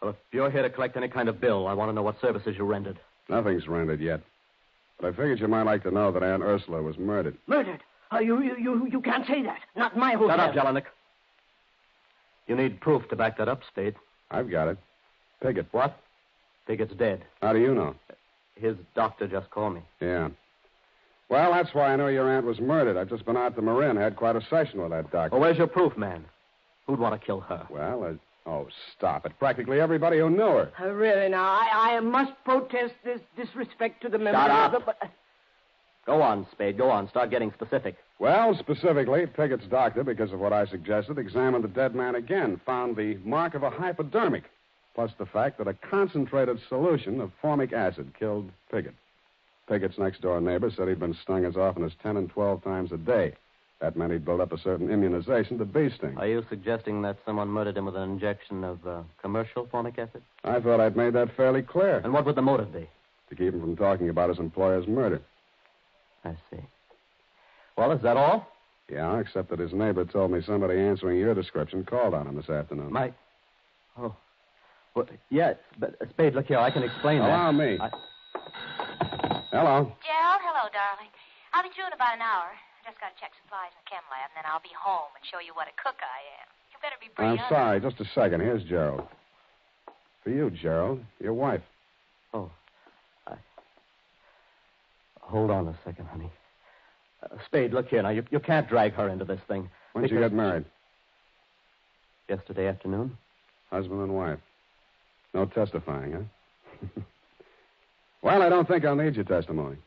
Well, 0.02 0.12
if 0.12 0.18
you're 0.32 0.50
here 0.50 0.62
to 0.62 0.70
collect 0.70 0.96
any 0.96 1.10
kind 1.10 1.28
of 1.28 1.42
bill, 1.42 1.68
I 1.68 1.74
want 1.74 1.90
to 1.90 1.94
know 1.94 2.04
what 2.04 2.22
services 2.22 2.56
you 2.58 2.64
rendered. 2.64 3.00
Nothing's 3.28 3.68
rendered 3.68 4.00
yet. 4.00 4.22
But 5.04 5.10
I 5.10 5.18
figured 5.18 5.42
you 5.42 5.50
might 5.50 5.64
like 5.64 5.84
to 5.84 5.92
know 5.92 6.14
that 6.14 6.24
Aunt 6.24 6.42
Ursula 6.42 6.82
was 6.82 6.98
murdered. 6.98 7.36
Murdered? 7.46 7.82
Uh, 8.10 8.20
you, 8.20 8.42
you, 8.42 8.56
you, 8.58 8.88
you 8.90 9.02
can't 9.02 9.28
say 9.28 9.44
that. 9.44 9.60
Not 9.76 9.98
my 9.98 10.14
hotel. 10.14 10.38
Shut 10.38 10.40
up, 10.40 10.56
Jelinek. 10.56 10.86
You 12.48 12.56
need 12.56 12.80
proof 12.80 13.10
to 13.10 13.18
back 13.18 13.38
that 13.38 13.50
up, 13.50 13.64
Spade. 13.70 13.96
I've 14.32 14.50
got 14.50 14.70
it. 14.70 14.78
Piggott. 15.42 15.68
What? 15.72 16.00
Piggott's 16.70 16.94
dead. 16.94 17.26
How 17.42 17.52
do 17.52 17.60
you 17.60 17.76
know? 17.76 17.96
His 18.56 18.78
doctor 18.96 19.28
just 19.28 19.50
called 19.50 19.76
me. 19.76 19.82
Yeah. 20.00 20.30
Well, 21.28 21.52
that's 21.52 21.74
why 21.74 21.92
I 21.92 21.98
know 21.98 22.08
your 22.08 22.34
aunt 22.34 22.46
was 22.46 22.62
murdered. 22.62 22.96
I've 22.96 23.10
just 23.10 23.26
been 23.26 23.36
out 23.36 23.58
to 23.58 23.62
Marin, 23.62 23.98
had 23.98 24.16
quite 24.16 24.38
a 24.38 24.42
session 24.50 24.82
with 24.82 24.92
that 24.92 25.12
doctor. 25.12 25.32
Well, 25.32 25.42
where's 25.42 25.58
your 25.58 25.68
proof, 25.68 25.98
man? 25.98 26.24
Who'd 26.88 27.00
want 27.00 27.20
to 27.20 27.26
kill 27.26 27.42
her? 27.42 27.68
Well, 27.70 28.06
uh, 28.06 28.14
oh, 28.46 28.68
stop 28.98 29.26
it. 29.26 29.32
Practically 29.40 29.80
everybody 29.80 30.20
who 30.20 30.30
knew 30.30 30.40
her. 30.40 30.72
Uh, 30.80 30.88
really, 30.92 31.30
now, 31.30 31.44
I, 31.44 31.96
I 31.96 32.00
must 32.00 32.32
protest 32.44 32.94
this 33.04 33.20
disrespect 33.36 34.02
to 34.04 34.10
the 34.10 34.18
memory 34.18 34.42
Shut 34.42 34.52
up. 34.52 34.74
of 34.74 34.80
the... 34.80 34.86
But, 34.86 35.12
Go 36.06 36.22
on, 36.22 36.46
Spade. 36.52 36.78
Go 36.78 36.90
on. 36.90 37.08
Start 37.10 37.30
getting 37.30 37.52
specific. 37.54 37.96
Well, 38.20 38.56
specifically, 38.60 39.26
Piggott's 39.26 39.68
doctor, 39.68 40.04
because 40.04 40.34
of 40.34 40.40
what 40.40 40.52
I 40.52 40.66
suggested, 40.66 41.18
examined 41.18 41.64
the 41.64 41.70
dead 41.70 41.96
man 41.96 42.16
again, 42.16 42.60
found 42.66 42.96
the 42.96 43.18
mark 43.24 43.56
of 43.56 43.64
a 43.64 43.70
hypodermic, 43.70 44.44
plus 44.96 45.12
the 45.18 45.26
fact 45.26 45.58
that 45.58 45.68
a 45.68 45.74
concentrated 45.74 46.60
solution 46.68 47.22
of 47.22 47.32
formic 47.42 47.72
acid 47.72 48.12
killed 48.20 48.52
Piggott. 48.70 48.96
Piggott's 49.68 49.98
next 49.98 50.22
door 50.22 50.42
neighbor 50.42 50.70
said 50.72 50.90
he'd 50.90 51.00
been 51.00 51.16
stung 51.24 51.46
as 51.46 51.56
often 51.56 51.86
as 51.86 51.94
10 52.02 52.18
and 52.18 52.30
12 52.30 52.64
times 52.64 52.92
a 52.92 52.98
day. 52.98 53.34
That 53.84 53.98
meant 53.98 54.14
he'd 54.14 54.24
built 54.24 54.40
up 54.40 54.54
a 54.54 54.58
certain 54.58 54.90
immunization 54.90 55.58
to 55.58 55.66
bee 55.66 55.90
sting. 55.98 56.18
Are 56.18 56.26
you 56.26 56.46
suggesting 56.50 57.02
that 57.02 57.18
someone 57.26 57.50
murdered 57.50 57.76
him 57.76 57.84
with 57.84 57.98
an 57.98 58.04
injection 58.10 58.64
of 58.64 58.88
uh, 58.88 59.02
commercial 59.22 59.68
formic 59.70 60.00
acid? 60.00 60.22
I 60.46 60.62
thought 60.62 60.80
I'd 60.80 60.96
made 60.96 61.12
that 61.16 61.36
fairly 61.36 61.62
clear. 61.64 61.98
And 61.98 62.14
what 62.14 62.26
would 62.26 62.36
the 62.36 62.42
motive 62.42 62.72
be? 62.72 62.88
To 63.30 63.36
keep 63.36 63.54
him 63.54 63.60
from 63.60 63.76
talking 63.76 64.08
about 64.08 64.30
his 64.30 64.40
employer's 64.40 64.88
murder. 64.88 65.22
I 66.24 66.32
see. 66.50 66.62
Well, 67.78 67.92
is 67.92 68.02
that 68.04 68.16
all? 68.16 68.48
Yeah, 68.90 69.20
except 69.20 69.50
that 69.50 69.60
his 69.60 69.74
neighbor 69.74 70.06
told 70.06 70.32
me 70.32 70.40
somebody 70.48 70.80
answering 70.80 71.20
your 71.20 71.36
description 71.36 71.84
called 71.84 72.14
on 72.14 72.26
him 72.26 72.38
this 72.38 72.50
afternoon. 72.50 72.90
Mike. 72.90 73.14
Oh. 73.98 74.16
Well, 74.96 75.08
yes, 75.30 75.58
but 75.78 75.96
uh, 76.02 76.06
Spade, 76.12 76.36
look 76.36 76.46
here. 76.46 76.60
I 76.60 76.72
can 76.72 76.84
explain 76.84 77.18
Allow 77.20 77.52
that. 77.52 77.58
me. 77.58 77.78
I... 77.82 77.90
Hello. 79.52 79.92
Gerald, 80.06 80.42
hello, 80.42 80.70
darling. 80.72 81.12
I'll 81.54 81.64
be 81.64 81.70
through 81.76 81.88
in 81.88 81.94
about 81.94 82.16
an 82.16 82.22
hour. 82.22 82.48
I 82.84 82.92
just 82.92 83.00
got 83.00 83.16
to 83.16 83.22
check 83.22 83.32
supplies 83.44 83.72
in 83.72 83.80
the 83.80 83.90
chem 83.90 84.04
lab, 84.12 84.28
and 84.36 84.44
then 84.44 84.52
I'll 84.52 84.60
be 84.60 84.76
home 84.76 85.08
and 85.16 85.24
show 85.24 85.40
you 85.40 85.56
what 85.56 85.68
a 85.72 85.76
cook 85.80 85.96
I 86.04 86.20
am. 86.44 86.48
You 86.68 86.78
better 86.84 87.00
be 87.00 87.08
pretty 87.16 87.40
I'm 87.40 87.48
sorry. 87.48 87.80
Just 87.80 88.02
a 88.02 88.06
second. 88.14 88.42
Here's 88.42 88.64
Gerald. 88.64 89.08
For 90.24 90.32
you, 90.32 90.52
Gerald. 90.52 91.00
Your 91.22 91.34
wife. 91.34 91.62
Oh. 92.34 92.52
I... 93.26 93.36
Hold 95.22 95.50
on 95.50 95.70
a 95.70 95.78
second, 95.86 96.08
honey. 96.08 96.30
Uh, 97.24 97.38
Spade, 97.46 97.72
look 97.72 97.88
here. 97.88 98.04
Now, 98.04 98.10
you, 98.10 98.26
you 98.32 98.40
can't 98.42 98.68
drag 98.68 98.94
her 98.96 99.08
into 99.08 99.24
this 99.24 99.40
thing. 99.48 99.70
When'd 99.94 100.10
you 100.10 100.18
because- 100.18 100.32
get 100.32 100.36
married? 100.36 100.66
Yesterday 102.28 102.68
afternoon. 102.68 103.18
Husband 103.70 104.02
and 104.02 104.14
wife. 104.14 104.40
No 105.34 105.46
testifying, 105.46 106.12
huh? 106.12 106.88
well, 108.22 108.42
I 108.42 108.50
don't 108.50 108.68
think 108.68 108.84
I'll 108.84 108.96
need 108.96 109.16
your 109.16 109.26
testimony. 109.26 109.78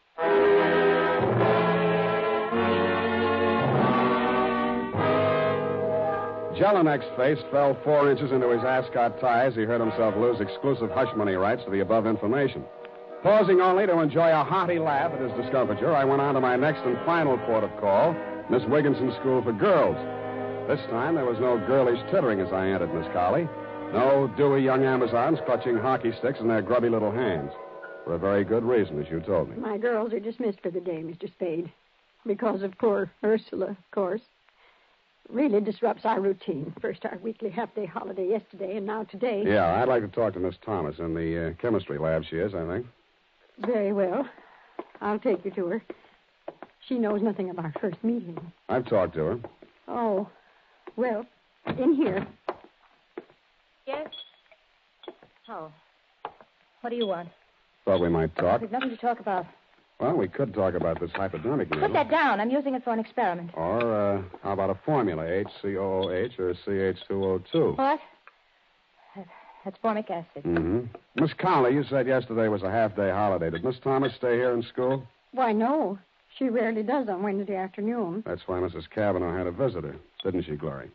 Jelinek's 6.57 7.07
face 7.17 7.39
fell 7.51 7.77
four 7.85 8.11
inches 8.11 8.33
into 8.33 8.49
his 8.49 8.65
ascot 8.65 9.21
tie 9.21 9.45
as 9.45 9.55
he 9.55 9.63
heard 9.63 9.81
himself 9.81 10.17
lose 10.17 10.41
exclusive 10.41 10.91
hush 10.91 11.15
money 11.15 11.35
rights 11.35 11.63
to 11.65 11.71
the 11.71 11.81
above 11.81 12.07
information. 12.07 12.65
Pausing 13.23 13.61
only 13.61 13.87
to 13.87 14.01
enjoy 14.01 14.31
a 14.31 14.43
hearty 14.43 14.79
laugh 14.79 15.13
at 15.13 15.21
his 15.21 15.33
discomfiture, 15.33 15.95
I 15.95 16.05
went 16.05 16.23
on 16.23 16.35
to 16.35 16.41
my 16.41 16.57
next 16.57 16.81
and 16.81 16.97
final 17.05 17.37
port 17.39 17.65
of 17.65 17.71
call, 17.79 18.15
Miss 18.49 18.63
Wigginson 18.65 19.13
School 19.21 19.43
for 19.43 19.53
Girls. 19.53 19.97
This 20.69 20.81
time 20.91 21.15
there 21.15 21.27
was 21.27 21.39
no 21.39 21.59
girlish 21.67 22.01
tittering 22.11 22.41
as 22.41 22.53
I 22.53 22.69
entered 22.69 22.95
Miss 22.95 23.07
Collie. 23.13 23.49
No 23.93 24.33
dewy 24.37 24.63
young 24.63 24.85
Amazons 24.85 25.39
clutching 25.45 25.77
hockey 25.77 26.13
sticks 26.19 26.41
in 26.41 26.49
their 26.49 26.63
grubby 26.63 26.89
little 26.89 27.13
hands. 27.13 27.53
For 28.05 28.15
a 28.15 28.19
very 28.19 28.45
good 28.45 28.65
reason, 28.65 29.01
as 29.01 29.11
you 29.11 29.21
told 29.21 29.51
me. 29.51 29.57
My 29.57 29.79
girls 29.79 30.13
are 30.13 30.21
dismissed 30.21 30.61
for 30.63 30.71
the 30.71 30.81
day, 30.81 31.03
Mr. 31.03 31.31
Spade. 31.31 31.71
Because 32.25 32.63
of 32.63 32.77
poor 32.79 33.11
Ursula, 33.23 33.67
of 33.71 33.91
course. 33.91 34.23
Really 35.29 35.61
disrupts 35.61 36.05
our 36.05 36.21
routine. 36.21 36.73
First 36.81 37.05
our 37.05 37.19
weekly 37.19 37.51
half-day 37.51 37.87
holiday 37.87 38.29
yesterday, 38.29 38.77
and 38.77 38.87
now 38.87 39.05
today. 39.05 39.43
Yeah, 39.45 39.83
I'd 39.83 39.89
like 39.89 40.03
to 40.03 40.09
talk 40.09 40.35
to 40.35 40.41
Miss 40.41 40.55
Thomas 40.65 40.99
in 40.99 41.15
the 41.15 41.49
uh, 41.49 41.53
chemistry 41.61 41.99
lab. 41.99 42.25
She 42.31 42.37
is, 42.37 42.55
I 42.55 42.67
think. 42.67 42.87
Very 43.59 43.93
well. 43.93 44.29
I'll 45.01 45.19
take 45.19 45.45
you 45.45 45.51
to 45.53 45.67
her. 45.67 45.83
She 46.89 46.95
knows 46.99 47.23
nothing 47.23 47.51
of 47.51 47.59
our 47.59 47.73
first 47.81 47.97
meeting. 48.05 48.39
I've 48.69 48.87
talked 48.87 49.15
to 49.15 49.25
her. 49.25 49.41
Oh, 49.89 50.29
well, 50.95 51.27
in 51.79 51.95
here. 51.95 52.25
Yes? 53.87 54.09
Oh. 55.49 55.73
What 56.83 56.91
do 56.91 56.97
you 56.97 57.07
want? 57.09 57.29
Thought 57.85 58.01
we 58.01 58.09
might 58.09 58.35
talk. 58.37 58.61
There's 58.61 58.73
nothing 58.73 58.91
to 58.91 58.97
talk 58.97 59.19
about. 59.19 59.47
Well, 59.99 60.15
we 60.15 60.29
could 60.29 60.53
talk 60.53 60.75
about 60.75 61.01
this 61.01 61.11
hypodermic 61.15 61.71
needle. 61.71 61.89
Put 61.89 61.95
that 61.95 62.11
down. 62.11 62.39
I'm 62.39 62.51
using 62.51 62.75
it 62.75 62.85
for 62.85 62.93
an 62.93 62.99
experiment. 62.99 63.51
Or 63.55 63.79
uh, 63.81 64.23
how 64.43 64.53
about 64.53 64.69
a 64.69 64.79
formula, 64.85 65.23
HCOOH 65.25 66.39
or 66.39 66.55
CH2O2? 66.67 67.79
What? 67.79 68.01
That's 69.65 69.79
formic 69.83 70.11
acid. 70.11 70.45
Mm-hmm. 70.45 70.81
Miss 71.21 71.33
Conley, 71.39 71.75
you 71.75 71.83
said 71.91 72.07
yesterday 72.07 72.47
was 72.47 72.63
a 72.63 72.71
half-day 72.71 73.11
holiday. 73.11 73.51
Did 73.51 73.65
Miss 73.65 73.77
Thomas 73.83 74.15
stay 74.15 74.37
here 74.37 74.53
in 74.53 74.63
school? 74.63 75.05
Why, 75.33 75.53
no. 75.53 75.99
She 76.39 76.51
rarely 76.51 76.83
does 76.83 77.09
on 77.09 77.23
Wednesday 77.23 77.57
afternoon. 77.57 78.23
That's 78.27 78.43
why 78.47 78.61
Mrs. 78.61 78.89
Cavanaugh 78.89 79.37
had 79.37 79.47
a 79.47 79.51
visitor, 79.51 79.97
didn't 80.23 80.45
she, 80.45 80.55
Glory? 80.57 80.91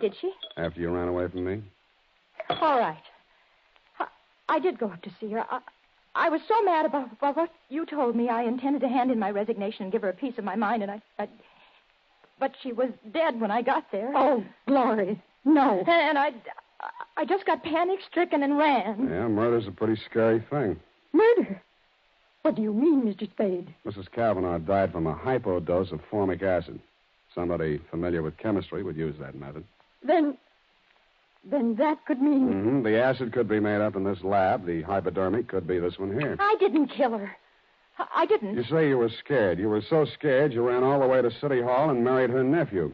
Did 0.00 0.14
she? 0.20 0.30
After 0.56 0.80
you 0.80 0.90
ran 0.90 1.08
away 1.08 1.26
from 1.28 1.44
me? 1.44 1.62
All 2.50 2.78
right. 2.78 3.02
I, 3.98 4.06
I 4.48 4.58
did 4.60 4.78
go 4.78 4.86
up 4.86 5.02
to 5.02 5.10
see 5.18 5.30
her. 5.30 5.44
I, 5.50 5.60
I 6.14 6.28
was 6.28 6.40
so 6.46 6.62
mad 6.62 6.86
about, 6.86 7.12
about 7.12 7.36
what 7.36 7.50
you 7.68 7.86
told 7.86 8.14
me. 8.14 8.28
I 8.28 8.42
intended 8.42 8.82
to 8.82 8.88
hand 8.88 9.10
in 9.10 9.18
my 9.18 9.30
resignation 9.30 9.84
and 9.84 9.92
give 9.92 10.02
her 10.02 10.10
a 10.10 10.14
piece 10.14 10.36
of 10.38 10.44
my 10.44 10.56
mind, 10.56 10.82
and 10.82 10.90
I, 10.90 11.02
I. 11.18 11.28
But 12.38 12.54
she 12.62 12.72
was 12.72 12.90
dead 13.12 13.40
when 13.40 13.50
I 13.50 13.62
got 13.62 13.90
there. 13.90 14.12
Oh, 14.14 14.44
Glory. 14.66 15.20
No. 15.44 15.78
And, 15.80 15.88
and 15.88 16.18
I. 16.18 16.32
I 17.16 17.24
just 17.24 17.46
got 17.46 17.62
panic 17.62 18.00
stricken 18.10 18.42
and 18.42 18.58
ran. 18.58 19.08
Yeah, 19.08 19.28
murder's 19.28 19.68
a 19.68 19.70
pretty 19.70 20.00
scary 20.10 20.44
thing. 20.50 20.80
Murder? 21.12 21.62
What 22.42 22.56
do 22.56 22.62
you 22.62 22.72
mean, 22.72 23.02
Mr. 23.02 23.30
Spade? 23.30 23.72
Mrs. 23.86 24.10
Cavanaugh 24.10 24.58
died 24.58 24.90
from 24.90 25.06
a 25.06 25.14
hypodose 25.14 25.92
of 25.92 26.00
formic 26.10 26.42
acid. 26.42 26.80
Somebody 27.34 27.80
familiar 27.90 28.22
with 28.22 28.36
chemistry 28.36 28.82
would 28.82 28.96
use 28.96 29.14
that 29.20 29.36
method. 29.36 29.64
Then. 30.02 30.36
Then 31.44 31.74
that 31.76 32.04
could 32.06 32.22
mean. 32.22 32.48
Mm-hmm. 32.48 32.82
The 32.82 33.02
acid 33.02 33.32
could 33.32 33.48
be 33.48 33.58
made 33.58 33.80
up 33.80 33.96
in 33.96 34.04
this 34.04 34.22
lab. 34.22 34.64
The 34.64 34.82
hypodermic 34.82 35.48
could 35.48 35.66
be 35.66 35.78
this 35.78 35.98
one 35.98 36.12
here. 36.12 36.36
I 36.38 36.56
didn't 36.60 36.88
kill 36.88 37.18
her. 37.18 37.36
I, 38.14 38.26
didn't. 38.26 38.56
You 38.56 38.64
say 38.64 38.88
you 38.88 38.98
were 38.98 39.10
scared. 39.10 39.58
You 39.58 39.68
were 39.68 39.82
so 39.82 40.04
scared 40.04 40.52
you 40.52 40.66
ran 40.66 40.82
all 40.82 41.00
the 41.00 41.06
way 41.06 41.20
to 41.20 41.30
City 41.40 41.60
Hall 41.60 41.90
and 41.90 42.02
married 42.02 42.30
her 42.30 42.42
nephew. 42.42 42.92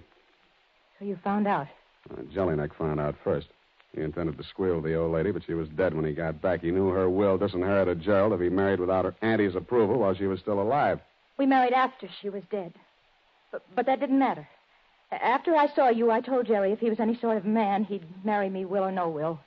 So 0.99 1.05
you 1.05 1.19
found 1.23 1.47
out. 1.47 1.69
Uh, 2.11 2.23
Jellyneck 2.35 2.75
found 2.75 3.01
out 3.01 3.15
first. 3.23 3.47
He 3.95 4.03
intended 4.03 4.37
to 4.37 4.45
squeal 4.45 4.83
the 4.83 4.95
old 4.95 5.13
lady, 5.13 5.31
but 5.31 5.45
she 5.47 5.55
was 5.55 5.69
dead 5.71 5.95
when 5.95 6.05
he 6.05 6.13
got 6.13 6.43
back. 6.43 6.61
He 6.61 6.71
knew 6.71 6.89
her 6.89 7.09
will 7.09 7.39
disinherited 7.39 8.03
Gerald 8.03 8.33
if 8.33 8.41
he 8.41 8.49
married 8.49 8.81
without 8.81 9.05
her 9.05 9.15
auntie's 9.23 9.55
approval 9.55 9.99
while 9.99 10.15
she 10.15 10.27
was 10.27 10.41
still 10.41 10.61
alive. 10.61 11.01
We 11.39 11.47
married 11.47 11.73
after 11.73 12.09
she 12.21 12.29
was 12.29 12.43
dead. 12.51 12.75
But, 13.51 13.63
but 13.75 13.87
that 13.87 14.01
didn't 14.01 14.19
matter. 14.19 14.47
A- 15.13 15.25
After 15.25 15.55
I 15.55 15.69
saw 15.75 15.89
you, 15.89 16.11
I 16.11 16.21
told 16.21 16.47
Jerry 16.47 16.73
if 16.73 16.79
he 16.81 16.91
was 16.91 17.01
any 17.01 17.17
sort 17.21 17.37
of 17.37 17.45
man, 17.45 17.85
he'd 17.85 18.05
marry 18.25 18.49
me, 18.51 18.65
will 18.65 18.85
or 18.85 18.93
no 18.93 19.09
will. 19.09 19.39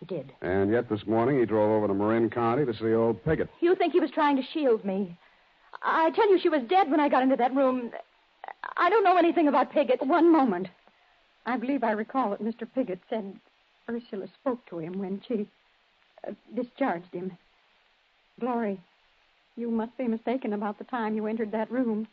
He 0.00 0.06
did. 0.06 0.32
And 0.42 0.70
yet 0.72 0.88
this 0.88 1.06
morning 1.06 1.38
he 1.38 1.46
drove 1.46 1.70
over 1.70 1.86
to 1.88 1.94
Marin 1.94 2.28
County 2.30 2.64
to 2.66 2.74
see 2.74 2.92
old 2.92 3.22
Piggott. 3.24 3.48
You 3.60 3.74
think 3.76 3.92
he 3.92 4.00
was 4.00 4.10
trying 4.10 4.36
to 4.36 4.42
shield 4.52 4.84
me? 4.84 5.16
I 5.82 6.06
I 6.06 6.10
tell 6.10 6.28
you, 6.30 6.38
she 6.40 6.48
was 6.48 6.62
dead 6.68 6.90
when 6.90 7.00
I 7.00 7.08
got 7.08 7.22
into 7.22 7.36
that 7.36 7.54
room. 7.54 7.90
I 8.76 8.90
don't 8.90 9.04
know 9.04 9.16
anything 9.16 9.48
about 9.48 9.72
Piggott. 9.72 10.04
One 10.04 10.30
moment. 10.32 10.68
I 11.46 11.56
believe 11.56 11.82
I 11.84 11.92
recall 11.92 12.30
that 12.30 12.42
Mr. 12.42 12.68
Piggott 12.72 13.00
said 13.10 13.34
Ursula 13.88 14.26
spoke 14.40 14.64
to 14.66 14.78
him 14.78 14.98
when 14.98 15.20
she 15.26 15.48
uh, 16.26 16.32
discharged 16.54 17.12
him. 17.12 17.36
Glory, 18.40 18.80
you 19.56 19.70
must 19.70 19.96
be 19.98 20.06
mistaken 20.06 20.52
about 20.52 20.78
the 20.78 20.84
time 20.84 21.14
you 21.16 21.26
entered 21.26 21.52
that 21.52 21.70
room. 21.70 22.06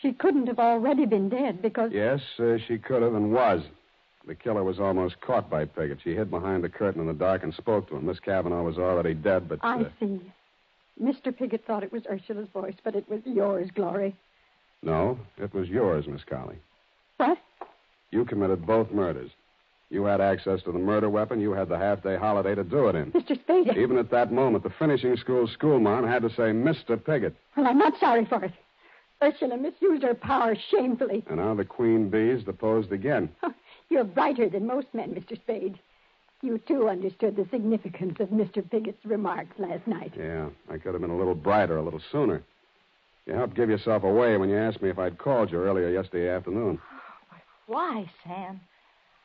She 0.00 0.12
couldn't 0.12 0.46
have 0.46 0.58
already 0.58 1.04
been 1.04 1.28
dead 1.28 1.60
because. 1.60 1.92
Yes, 1.92 2.20
uh, 2.38 2.56
she 2.66 2.78
could 2.78 3.02
have 3.02 3.14
and 3.14 3.32
was. 3.32 3.62
The 4.26 4.34
killer 4.34 4.64
was 4.64 4.78
almost 4.78 5.20
caught 5.20 5.50
by 5.50 5.64
Piggott. 5.64 5.98
She 6.02 6.14
hid 6.14 6.30
behind 6.30 6.62
the 6.62 6.68
curtain 6.68 7.00
in 7.00 7.06
the 7.06 7.14
dark 7.14 7.42
and 7.42 7.52
spoke 7.54 7.88
to 7.88 7.96
him. 7.96 8.06
Miss 8.06 8.20
Cavanaugh 8.20 8.62
was 8.62 8.78
already 8.78 9.14
dead, 9.14 9.48
but. 9.48 9.58
I 9.62 9.82
uh, 9.82 9.88
see. 9.98 10.20
Mr. 11.02 11.36
Piggott 11.36 11.64
thought 11.66 11.82
it 11.82 11.92
was 11.92 12.02
Ursula's 12.10 12.48
voice, 12.52 12.74
but 12.84 12.94
it 12.94 13.08
was 13.08 13.20
yours, 13.24 13.70
Glory. 13.74 14.14
No, 14.82 15.18
it 15.38 15.52
was 15.54 15.68
yours, 15.68 16.06
Miss 16.06 16.22
Collie. 16.24 16.58
What? 17.16 17.38
You 18.10 18.24
committed 18.24 18.66
both 18.66 18.90
murders. 18.90 19.30
You 19.90 20.04
had 20.04 20.20
access 20.20 20.62
to 20.62 20.72
the 20.72 20.78
murder 20.78 21.10
weapon. 21.10 21.40
You 21.40 21.52
had 21.52 21.68
the 21.68 21.78
half 21.78 22.02
day 22.02 22.16
holiday 22.16 22.54
to 22.54 22.62
do 22.62 22.88
it 22.88 22.94
in. 22.94 23.10
Mr. 23.12 23.38
Spade. 23.40 23.76
Even 23.76 23.98
at 23.98 24.10
that 24.10 24.32
moment, 24.32 24.62
the 24.62 24.72
finishing 24.78 25.16
school 25.16 25.48
schoolmarm 25.48 26.06
had 26.06 26.22
to 26.22 26.30
say 26.30 26.52
Mr. 26.52 27.02
Piggott. 27.02 27.34
Well, 27.56 27.66
I'm 27.66 27.78
not 27.78 27.98
sorry 27.98 28.24
for 28.24 28.44
it. 28.44 28.52
Ursula 29.22 29.56
misused 29.56 30.02
her 30.02 30.14
power 30.14 30.56
shamefully. 30.70 31.24
And 31.28 31.36
now 31.36 31.54
the 31.54 31.64
queen 31.64 32.08
bees 32.08 32.42
deposed 32.44 32.90
again. 32.92 33.28
You're 33.90 34.04
brighter 34.04 34.48
than 34.48 34.66
most 34.66 34.86
men, 34.94 35.10
Mr. 35.10 35.36
Spade. 35.36 35.78
You 36.42 36.58
too 36.66 36.88
understood 36.88 37.36
the 37.36 37.46
significance 37.50 38.16
of 38.18 38.30
Mr. 38.30 38.68
Piggott's 38.70 39.04
remarks 39.04 39.58
last 39.58 39.86
night. 39.86 40.14
Yeah, 40.16 40.48
I 40.70 40.78
could 40.78 40.94
have 40.94 41.02
been 41.02 41.10
a 41.10 41.16
little 41.16 41.34
brighter 41.34 41.76
a 41.76 41.82
little 41.82 42.00
sooner. 42.10 42.42
You 43.26 43.34
helped 43.34 43.54
give 43.54 43.68
yourself 43.68 44.04
away 44.04 44.38
when 44.38 44.48
you 44.48 44.56
asked 44.56 44.80
me 44.80 44.88
if 44.88 44.98
I'd 44.98 45.18
called 45.18 45.52
you 45.52 45.58
earlier 45.58 45.90
yesterday 45.90 46.30
afternoon. 46.30 46.80
Oh, 46.80 47.36
why, 47.66 48.10
Sam? 48.24 48.58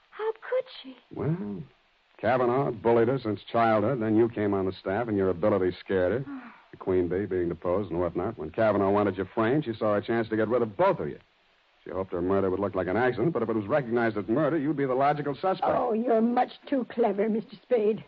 How 0.09 0.31
could 0.33 0.65
she? 0.83 0.97
Well, 1.13 1.63
Kavanaugh 2.19 2.71
bullied 2.71 3.07
her 3.07 3.19
since 3.19 3.39
childhood. 3.49 4.01
Then 4.01 4.17
you 4.17 4.27
came 4.27 4.53
on 4.53 4.65
the 4.65 4.73
staff, 4.73 5.07
and 5.07 5.15
your 5.15 5.29
ability 5.29 5.75
scared 5.79 6.11
her. 6.11 6.25
Oh. 6.27 6.51
The 6.75 6.83
Queen 6.83 7.07
Bee 7.07 7.25
being 7.25 7.47
deposed 7.47 7.89
and 7.89 8.01
whatnot. 8.01 8.37
When 8.37 8.49
Kavanaugh 8.49 8.91
wanted 8.91 9.17
you 9.17 9.25
framed, 9.33 9.63
she 9.63 9.73
saw 9.73 9.95
a 9.95 10.01
chance 10.01 10.27
to 10.27 10.35
get 10.35 10.49
rid 10.49 10.61
of 10.61 10.75
both 10.75 10.99
of 10.99 11.07
you. 11.07 11.19
She 11.85 11.89
hoped 11.89 12.11
her 12.11 12.21
murder 12.21 12.49
would 12.49 12.59
look 12.59 12.75
like 12.75 12.87
an 12.87 12.97
accident, 12.97 13.31
but 13.31 13.41
if 13.41 13.47
it 13.49 13.55
was 13.55 13.65
recognized 13.65 14.17
as 14.17 14.27
murder, 14.27 14.57
you'd 14.57 14.75
be 14.75 14.85
the 14.85 14.93
logical 14.93 15.35
suspect. 15.35 15.63
Oh, 15.63 15.93
you're 15.93 16.19
much 16.21 16.51
too 16.69 16.85
clever, 16.89 17.29
Mr. 17.29 17.59
Spade. 17.61 18.03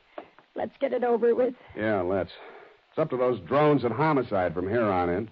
Let's 0.55 0.73
get 0.81 0.91
it 0.91 1.05
over 1.05 1.33
with. 1.33 1.53
Yeah, 1.77 2.01
let's. 2.01 2.31
It's 2.89 2.99
up 2.99 3.09
to 3.11 3.17
those 3.17 3.39
drones 3.47 3.85
and 3.85 3.93
homicide 3.93 4.53
from 4.53 4.67
here 4.67 4.83
on 4.83 5.09
in. 5.09 5.29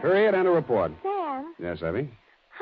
Period 0.00 0.34
and 0.34 0.48
a 0.48 0.50
report. 0.50 0.92
Sam, 1.02 1.54
Yes, 1.58 1.82
Effie? 1.82 2.08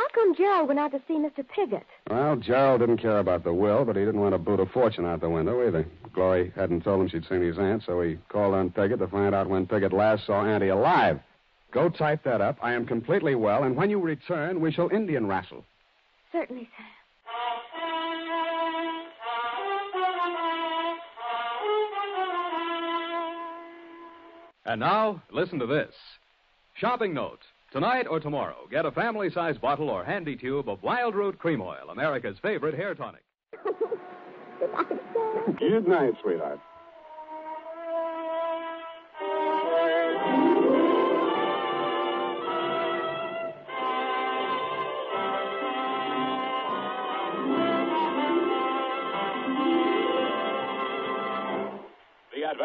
How 0.08 0.22
come 0.22 0.34
Gerald 0.34 0.68
went 0.68 0.80
out 0.80 0.92
to 0.92 1.02
see 1.06 1.14
Mr. 1.14 1.46
Piggott? 1.46 1.86
Well, 2.08 2.36
Gerald 2.36 2.80
didn't 2.80 2.96
care 2.98 3.18
about 3.18 3.44
the 3.44 3.52
will, 3.52 3.84
but 3.84 3.94
he 3.94 4.04
didn't 4.04 4.20
want 4.20 4.32
to 4.32 4.38
boot 4.38 4.58
a 4.58 4.64
fortune 4.64 5.04
out 5.04 5.20
the 5.20 5.28
window 5.28 5.66
either. 5.66 5.86
Glory 6.14 6.50
hadn't 6.56 6.82
told 6.82 7.02
him 7.02 7.08
she'd 7.08 7.28
seen 7.28 7.42
his 7.42 7.58
aunt, 7.58 7.82
so 7.84 8.00
he 8.00 8.16
called 8.30 8.54
on 8.54 8.70
Piggott 8.70 9.00
to 9.00 9.08
find 9.08 9.34
out 9.34 9.50
when 9.50 9.66
Piggott 9.66 9.92
last 9.92 10.24
saw 10.24 10.44
Auntie 10.46 10.68
alive. 10.68 11.20
Go 11.72 11.90
type 11.90 12.24
that 12.24 12.40
up. 12.40 12.56
I 12.62 12.72
am 12.72 12.86
completely 12.86 13.34
well, 13.34 13.64
and 13.64 13.76
when 13.76 13.90
you 13.90 14.00
return, 14.00 14.60
we 14.60 14.72
shall 14.72 14.88
Indian 14.88 15.26
wrestle. 15.26 15.64
Certainly, 16.32 16.70
Sam. 16.76 16.86
And 24.64 24.80
now, 24.80 25.22
listen 25.30 25.58
to 25.58 25.66
this. 25.66 25.94
Shopping 26.76 27.12
note. 27.12 27.40
Tonight 27.70 28.06
or 28.08 28.18
tomorrow, 28.18 28.66
get 28.70 28.86
a 28.86 28.90
family 28.90 29.30
size 29.30 29.58
bottle 29.58 29.90
or 29.90 30.02
handy 30.02 30.36
tube 30.36 30.70
of 30.70 30.82
Wild 30.82 31.14
Root 31.14 31.38
Cream 31.38 31.60
Oil, 31.60 31.90
America's 31.90 32.38
favorite 32.40 32.74
hair 32.74 32.94
tonic. 32.94 33.22
Good 35.58 35.86
night, 35.86 36.14
sweetheart. 36.22 36.60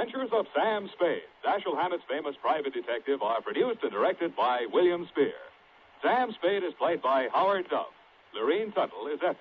The 0.04 0.10
adventures 0.10 0.38
of 0.38 0.48
Sam 0.54 0.90
Spade, 0.92 1.24
Dashiell 1.46 1.82
Hammett's 1.82 2.04
famous 2.10 2.36
private 2.42 2.74
detective, 2.74 3.22
are 3.22 3.42
produced 3.42 3.84
and 3.84 3.92
directed 3.92 4.36
by 4.36 4.66
William 4.74 5.08
Spier. 5.08 5.32
Sam 6.02 6.34
Spade 6.34 6.62
is 6.62 6.74
played 6.78 7.02
by 7.02 7.30
Howard 7.34 7.70
Duff. 7.70 7.88
Lorene 8.36 8.74
Tuttle 8.74 9.08
is 9.08 9.22
Effie. 9.26 9.38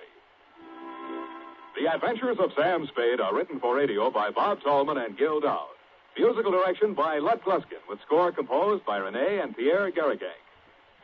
The 1.76 1.92
Adventures 1.92 2.36
of 2.38 2.52
Sam 2.56 2.86
Spade 2.86 3.20
are 3.20 3.34
written 3.34 3.58
for 3.58 3.74
radio 3.74 4.08
by 4.08 4.30
Bob 4.30 4.60
Tallman 4.62 4.98
and 4.98 5.18
Gil 5.18 5.40
Dowd. 5.40 5.74
Musical 6.16 6.52
direction 6.52 6.94
by 6.94 7.18
Lud 7.18 7.42
Gluskin, 7.42 7.82
with 7.88 7.98
score 8.06 8.30
composed 8.30 8.86
by 8.86 8.98
Renee 8.98 9.40
and 9.42 9.56
Pierre 9.56 9.90
Garriguenc. 9.90 10.46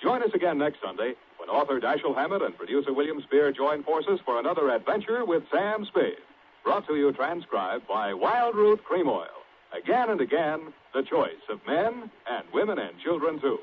Join 0.00 0.22
us 0.22 0.30
again 0.34 0.58
next 0.58 0.78
Sunday 0.80 1.14
when 1.38 1.48
author 1.48 1.80
Dashiell 1.80 2.14
Hammett 2.14 2.42
and 2.42 2.56
producer 2.56 2.92
William 2.92 3.20
Spier 3.22 3.50
join 3.50 3.82
forces 3.82 4.20
for 4.24 4.38
another 4.38 4.70
adventure 4.70 5.24
with 5.24 5.42
Sam 5.50 5.84
Spade. 5.84 6.22
Brought 6.62 6.86
to 6.86 6.94
you 6.94 7.12
transcribed 7.12 7.88
by 7.88 8.14
Wild 8.14 8.54
Root 8.54 8.84
Cream 8.84 9.08
Oil. 9.08 9.37
Again 9.76 10.10
and 10.10 10.20
again, 10.20 10.72
the 10.94 11.02
choice 11.02 11.42
of 11.50 11.60
men 11.66 12.10
and 12.30 12.44
women 12.52 12.78
and 12.78 12.98
children, 13.04 13.40
too. 13.40 13.58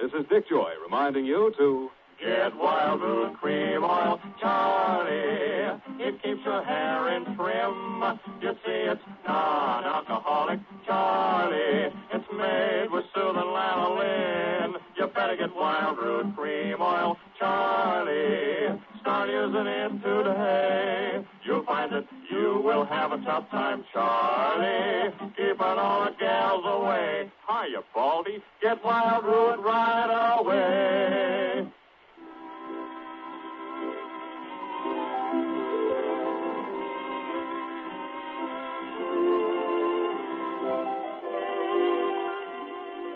This 0.00 0.12
is 0.12 0.26
Dick 0.28 0.48
Joy 0.48 0.72
reminding 0.82 1.24
you 1.24 1.52
to 1.56 1.88
Get 2.20 2.56
Wild 2.56 3.00
Root 3.00 3.34
Cream 3.40 3.84
Oil, 3.84 4.18
Charlie. 4.40 5.78
It 6.00 6.22
keeps 6.22 6.40
your 6.44 6.64
hair 6.64 7.14
in 7.14 7.24
trim. 7.36 8.18
You 8.40 8.52
see, 8.64 8.90
it's 8.90 9.00
non-alcoholic, 9.26 10.60
Charlie. 10.86 11.92
It's 12.12 12.24
made 12.32 12.88
with 12.90 13.04
soothing 13.14 13.34
lanolin. 13.34 14.74
You 14.96 15.06
better 15.08 15.36
get 15.36 15.54
Wild 15.54 15.98
Root 15.98 16.34
Cream 16.36 16.80
Oil, 16.80 17.16
Charlie. 17.38 18.80
Start 19.06 19.30
using 19.30 19.66
it 19.68 20.02
today. 20.02 21.24
You'll 21.44 21.64
find 21.64 21.92
that 21.92 22.06
you 22.28 22.60
will 22.64 22.84
have 22.86 23.12
a 23.12 23.18
tough 23.18 23.48
time, 23.50 23.84
Charlie. 23.92 25.14
Keeping 25.36 25.60
all 25.60 26.06
the 26.06 26.10
gals 26.18 26.64
away. 26.66 27.30
Hiya, 27.48 27.82
Baldy. 27.94 28.42
Get 28.60 28.84
Wild 28.84 29.24
Root 29.24 29.60
right 29.64 30.40
away. 30.40 31.68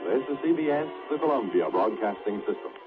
This 0.07 0.23
is 0.29 0.39
CBS, 0.45 0.89
the 1.11 1.19
Columbia 1.19 1.69
Broadcasting 1.69 2.39
System. 2.47 2.81